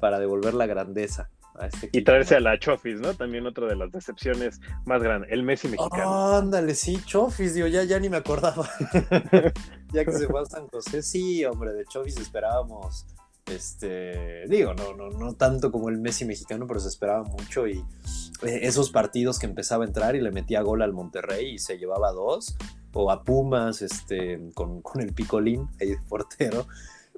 [0.00, 1.30] para devolver la grandeza.
[1.60, 3.14] Este y traerse a la Chofis, ¿no?
[3.14, 6.36] También otra de las decepciones más grandes, el Messi mexicano.
[6.36, 8.68] ándale, sí, Chofis, digo, ya, ya ni me acordaba.
[9.92, 13.06] ya que se fue a San José, sí, hombre, de Chofis esperábamos,
[13.46, 17.78] este, digo, no, no, no tanto como el Messi mexicano, pero se esperaba mucho y
[18.42, 21.78] eh, esos partidos que empezaba a entrar y le metía gol al Monterrey y se
[21.78, 22.56] llevaba dos,
[22.92, 26.66] o a Pumas, este, con, con el picolín ahí de portero.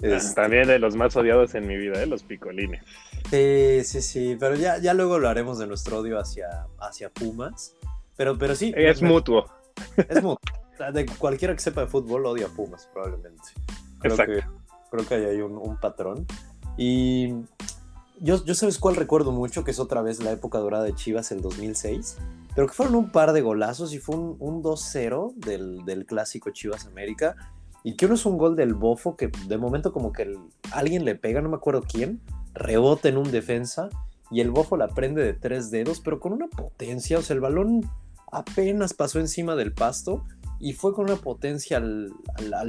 [0.02, 2.06] Este También de los más odiados en mi vida, ¿eh?
[2.06, 2.82] los picolines.
[3.30, 7.76] Sí, sí, sí, pero ya, ya luego lo haremos de nuestro odio hacia, hacia Pumas.
[8.16, 8.72] Pero, pero sí.
[8.76, 9.46] Es mutuo.
[10.08, 10.38] Es mutuo.
[10.92, 13.42] De cualquiera que sepa de fútbol odia a Pumas, probablemente.
[13.98, 14.32] Creo Exacto.
[14.32, 14.42] Que,
[14.90, 16.26] creo que ahí hay un, patrón.
[16.78, 17.34] Y
[18.18, 21.30] yo, yo sabes cuál recuerdo mucho, que es otra vez la época dorada de Chivas,
[21.32, 22.16] el 2006.
[22.54, 26.50] Pero que fueron un par de golazos y fue un, un 2-0 del, del clásico
[26.50, 27.36] Chivas América
[27.82, 30.36] y que uno es un gol del bofo que de momento como que
[30.72, 32.20] alguien le pega, no me acuerdo quién,
[32.52, 33.88] rebota en un defensa
[34.30, 37.40] y el bofo la prende de tres dedos, pero con una potencia, o sea, el
[37.40, 37.88] balón
[38.30, 40.24] apenas pasó encima del pasto
[40.58, 42.12] y fue con una potencia al,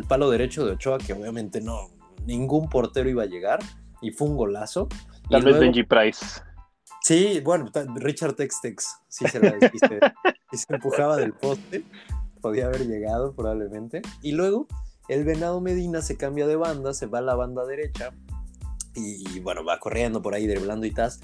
[0.08, 1.90] palo derecho de Ochoa que obviamente no,
[2.26, 3.60] ningún portero iba a llegar
[4.02, 4.88] y fue un golazo.
[5.30, 6.42] Tal vez Benji Price.
[7.02, 9.56] Sí, bueno, Richard Textex, sí se la
[10.52, 11.84] y se empujaba del poste,
[12.42, 14.02] podía haber llegado probablemente.
[14.22, 14.68] Y luego
[15.12, 18.14] el Venado Medina se cambia de banda, se va a la banda derecha
[18.96, 21.20] y bueno, va corriendo por ahí driblando y tas,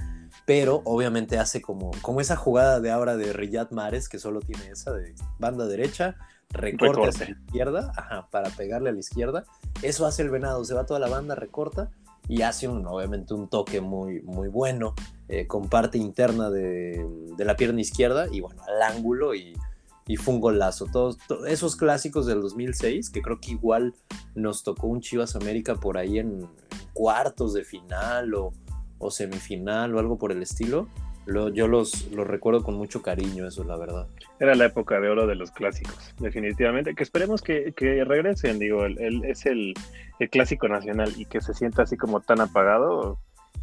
[0.46, 4.72] pero obviamente hace como, como esa jugada de ahora de Riyad Mares, que solo tiene
[4.72, 6.18] esa de banda derecha,
[6.50, 9.46] recorta a la izquierda, para pegarle a la izquierda.
[9.82, 11.90] Eso hace el Venado, se va toda la banda, recorta
[12.28, 14.96] y hace un, obviamente un toque muy, muy bueno,
[15.30, 17.08] eh, con parte interna de,
[17.38, 19.56] de, la pierna izquierda y bueno, al ángulo y,
[20.08, 20.86] y fue un golazo.
[20.86, 23.94] Todos, esos clásicos del 2006, que creo que igual
[24.36, 26.48] nos tocó un Chivas América por ahí en
[26.94, 28.54] cuartos de final o,
[28.98, 30.88] o semifinal o algo por el estilo.
[31.26, 34.08] Lo, yo los, los, recuerdo con mucho cariño, eso es la verdad.
[34.40, 36.96] Era la época de oro de los clásicos, definitivamente.
[36.96, 39.74] Que esperemos que, que regresen, digo, el, es el,
[40.20, 43.20] el, clásico nacional y que se sienta así como tan apagado,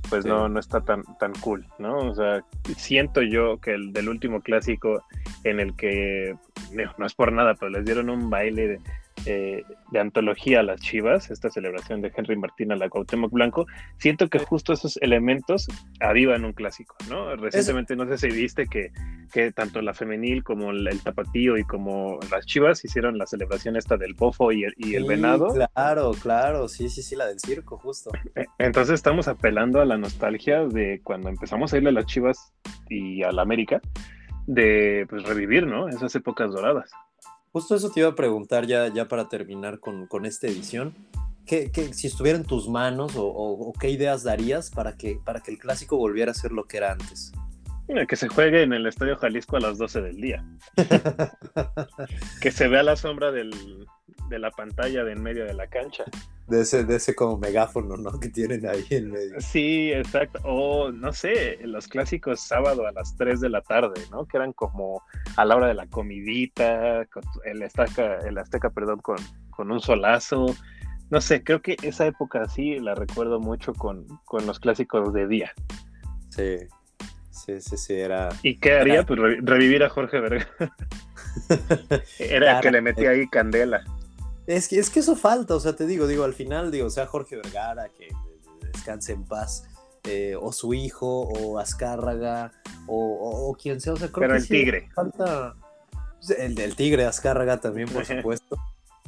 [0.09, 0.29] pues sí.
[0.29, 1.99] no, no está tan, tan cool, ¿no?
[1.99, 2.45] O sea,
[2.77, 5.03] siento yo que el del último clásico
[5.45, 6.37] en el que,
[6.99, 8.81] no es por nada, pero les dieron un baile de,
[9.27, 13.67] eh, de antología a las Chivas, esta celebración de Henry Martín a la Cuauhtémoc Blanco,
[13.99, 15.67] siento que justo esos elementos
[16.01, 17.35] avivan un clásico, ¿no?
[17.37, 18.91] Recientemente no sé si viste que,
[19.33, 23.77] que tanto la femenil como el, el, tapatío y como las Chivas hicieron la celebración
[23.77, 25.49] esta del bofo y el, y el sí, venado.
[25.55, 28.11] Claro, claro, sí, sí, sí, la del circo, justo.
[28.59, 32.53] Entonces estamos apelando a la nostalgia de cuando empezamos a irle a las Chivas
[32.89, 33.81] y a la América,
[34.47, 35.89] de pues revivir, ¿no?
[35.89, 36.91] Esas épocas doradas.
[37.55, 40.93] Justo eso te iba a preguntar ya, ya para terminar con, con esta edición.
[41.47, 45.21] ¿Qué, qué, si estuviera en tus manos o, o, o, qué ideas darías para que,
[45.25, 47.31] para que el clásico volviera a ser lo que era antes?
[48.09, 50.45] Que se juegue en el Estadio Jalisco a las 12 del día.
[52.41, 53.53] que se vea la sombra del,
[54.29, 56.05] de la pantalla de en medio de la cancha.
[56.47, 58.21] De ese, de ese como megáfono, ¿no?
[58.21, 59.41] Que tienen ahí en medio.
[59.41, 60.41] Sí, exacto.
[60.45, 64.27] O, no sé, los clásicos sábado a las 3 de la tarde, ¿no?
[64.27, 65.03] Que eran como
[65.37, 67.07] a la hora de la comidita,
[67.45, 69.17] el Azteca, el Azteca perdón, con,
[69.51, 70.47] con un solazo.
[71.11, 75.27] No sé, creo que esa época sí la recuerdo mucho con, con los clásicos de
[75.27, 75.53] día.
[76.29, 76.59] Sí,
[77.31, 78.29] sí, sí, sí, era...
[78.43, 78.95] ¿Y qué haría?
[78.95, 79.07] Era...
[79.07, 80.49] Pues re revivir a Jorge Vergara.
[82.19, 83.85] era el que le metía ahí candela.
[84.47, 87.07] Es que, es que eso falta, o sea, te digo, digo, al final, digo, sea
[87.07, 88.09] Jorge Vergara, que
[88.73, 89.65] descanse en paz,
[90.05, 92.53] eh, o su hijo, o Azcárraga,
[92.87, 94.89] o, o, o, quien sea, o sea, creo Pero que el sí tigre.
[94.95, 95.55] Falta
[96.39, 98.57] el del tigre, Azcárraga también, por supuesto.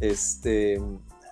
[0.00, 0.80] este,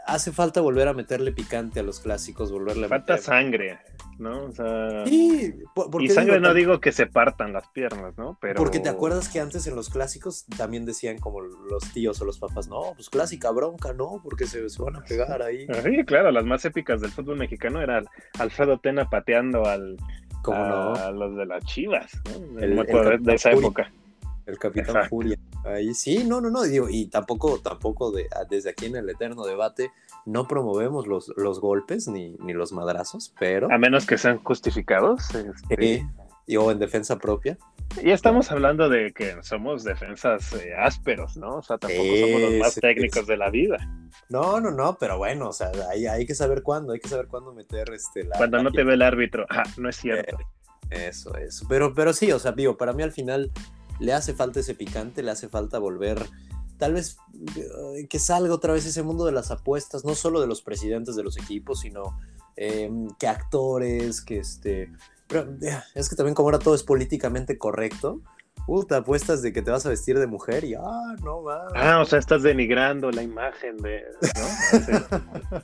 [0.07, 3.24] hace falta volver a meterle picante a los clásicos, volverle falta a meter...
[3.24, 3.78] sangre,
[4.18, 4.44] ¿no?
[4.44, 5.54] O sea, sí,
[6.00, 8.38] y sangre no digo que se partan las piernas, ¿no?
[8.40, 12.24] Pero porque te acuerdas que antes en los clásicos también decían como los tíos o
[12.24, 15.66] los papás, no, pues clásica bronca, no, porque se, se van a pegar ahí.
[15.82, 18.06] Sí, claro, las más épicas del fútbol mexicano eran
[18.38, 19.96] Alfredo Tena pateando al
[20.42, 20.94] ¿Cómo a, no?
[20.94, 22.58] a los de las Chivas, ¿no?
[22.60, 23.66] El, el, el de esa Furia.
[23.66, 23.92] época.
[24.46, 25.08] El Capitán Exacto.
[25.08, 25.38] Furia.
[25.64, 29.44] Ahí sí, no, no, no, digo, y tampoco, tampoco de, desde aquí en el eterno
[29.44, 29.90] debate
[30.26, 33.72] no promovemos los, los golpes ni, ni los madrazos, pero...
[33.72, 35.34] A menos que sean justificados.
[35.34, 35.94] Este...
[35.96, 36.06] Eh,
[36.46, 37.56] y, o en defensa propia.
[38.02, 41.56] Y estamos hablando de que somos defensas eh, ásperos, ¿no?
[41.56, 43.78] O sea, tampoco eh, somos los más técnicos de la vida.
[44.28, 47.26] No, no, no, pero bueno, o sea, hay, hay que saber cuándo, hay que saber
[47.26, 48.24] cuándo meter este...
[48.24, 50.36] La, Cuando no te ve el árbitro, ah, no es cierto.
[50.90, 51.66] eso, eso.
[51.68, 53.50] Pero, pero sí, o sea, digo, para mí al final
[54.01, 56.26] le hace falta ese picante, le hace falta volver,
[56.78, 57.16] tal vez
[57.57, 61.16] eh, que salga otra vez ese mundo de las apuestas, no solo de los presidentes
[61.16, 62.18] de los equipos, sino
[62.57, 64.92] eh, que actores, que este...
[65.26, 65.49] Pero
[65.95, 68.20] es que también como ahora todo es políticamente correcto,
[68.66, 71.68] uh, te apuestas de que te vas a vestir de mujer y ah, no va.
[71.74, 74.03] Ah, o sea, estás denigrando la imagen de.
[74.20, 75.62] ¿no?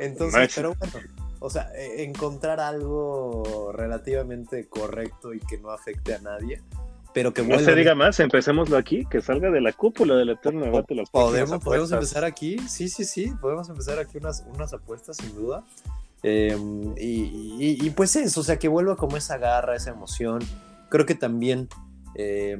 [0.00, 1.06] Entonces, pero bueno,
[1.38, 6.62] o sea, e, encontrar algo relativamente correcto y que no afecte a nadie
[7.14, 10.64] pero que no se diga más, empecémoslo aquí, que salga de la cúpula del eterno
[10.64, 15.16] debate las podemos, podemos empezar aquí, sí, sí, sí, podemos empezar aquí unas, unas apuestas
[15.18, 15.64] sin duda.
[16.24, 16.58] Eh,
[16.96, 17.10] y,
[17.60, 20.40] y, y, pues eso, o sea, que vuelva como esa garra, esa emoción.
[20.88, 21.68] Creo que también
[22.16, 22.58] eh,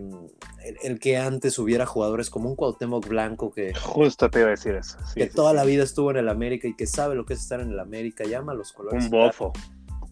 [0.62, 3.74] el, el, que antes hubiera jugadores como un Cuauhtémoc Blanco que...
[3.74, 4.98] Justo te iba a decir eso.
[5.06, 5.56] Sí, que sí, toda sí.
[5.56, 7.80] la vida estuvo en el América y que sabe lo que es estar en el
[7.80, 9.04] América, llama los colores.
[9.04, 9.52] Un bofo.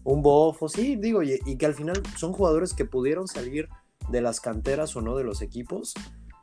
[0.03, 3.69] Un bofo, sí, digo, y, y que al final son jugadores que pudieron salir
[4.09, 5.93] de las canteras o no de los equipos,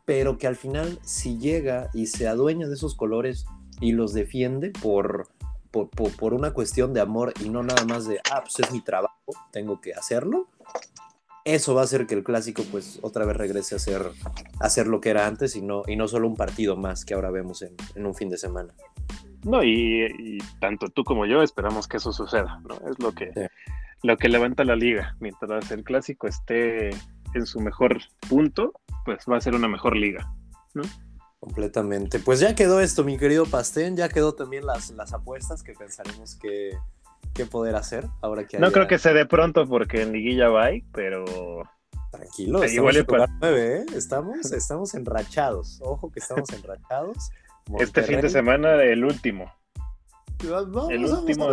[0.05, 3.47] pero que al final si llega y se adueña de esos colores
[3.81, 5.29] y los defiende por,
[5.71, 8.73] por, por, por, una cuestión de amor y no nada más de, ah, pues es
[8.73, 10.49] mi trabajo, tengo que hacerlo,
[11.45, 14.11] eso va a hacer que el clásico pues otra vez regrese a ser,
[14.59, 17.15] a ser lo que era antes y no, y no solo un partido más que
[17.15, 18.75] ahora vemos en, en un fin de semana.
[19.43, 22.75] No, y, y, tanto tú como yo esperamos que eso suceda, ¿no?
[22.91, 23.41] Es lo que, sí.
[24.03, 25.17] lo que levanta la liga.
[25.19, 26.91] Mientras el clásico esté
[27.35, 28.73] en su mejor punto,
[29.05, 30.33] pues va a ser una mejor liga,
[30.75, 30.83] ¿no?
[31.39, 32.19] Completamente.
[32.19, 36.37] Pues ya quedó esto, mi querido Pastén, ya quedó también las, las apuestas que pensaremos
[36.37, 36.77] que,
[37.33, 38.75] que poder hacer ahora que No haya...
[38.75, 41.63] creo que se dé pronto porque en liguilla va, pero...
[42.11, 43.27] Tranquilo, estamos, en para...
[43.41, 43.87] 9, ¿eh?
[43.95, 45.79] estamos, estamos enrachados.
[45.81, 47.31] Ojo que estamos enrachados.
[47.69, 47.87] Monterrey...
[47.87, 49.51] Este fin de semana el último.
[50.45, 51.51] Vamos, el último.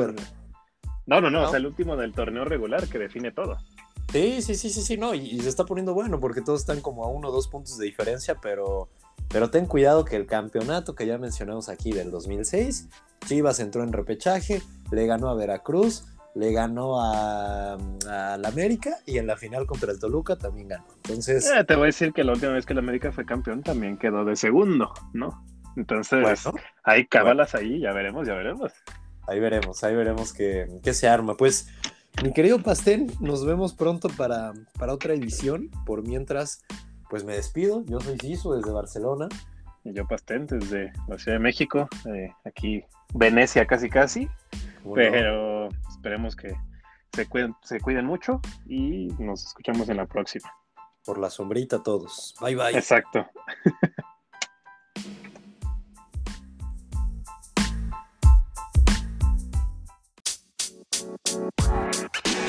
[1.05, 3.57] No, no, no, o sea, el último del torneo regular que define todo.
[4.11, 7.03] Sí, sí, sí, sí, sí, no, y, se está poniendo bueno porque todos están como
[7.03, 8.89] a uno o dos puntos de diferencia, pero,
[9.27, 12.87] pero ten cuidado que el campeonato que ya mencionamos aquí del 2006,
[13.25, 16.05] Chivas entró en repechaje, le ganó a Veracruz,
[16.35, 20.85] le ganó a, a la América y en la final contra el Toluca también ganó.
[21.03, 21.49] Entonces.
[21.49, 23.97] Eh, te voy a decir que la última vez que la América fue campeón también
[23.97, 25.43] quedó de segundo, ¿no?
[25.75, 26.25] Entonces,
[26.83, 28.71] hay cábalas ahí, ya veremos, ya veremos.
[29.27, 31.35] Ahí veremos, ahí veremos qué, qué se arma.
[31.35, 31.67] Pues
[32.23, 35.69] mi querido Pastén, nos vemos pronto para, para otra edición.
[35.85, 36.63] Por mientras,
[37.09, 37.83] pues me despido.
[37.85, 39.27] Yo soy Sisu desde Barcelona.
[39.83, 44.27] Y yo Pastén desde la Ciudad de México, eh, aquí Venecia casi casi.
[44.93, 46.55] Pero esperemos que
[47.13, 50.51] se cuiden, se cuiden mucho y nos escuchamos en la próxima.
[51.05, 52.35] Por la sombrita todos.
[52.41, 52.77] Bye bye.
[52.77, 53.25] Exacto.
[61.37, 62.46] Música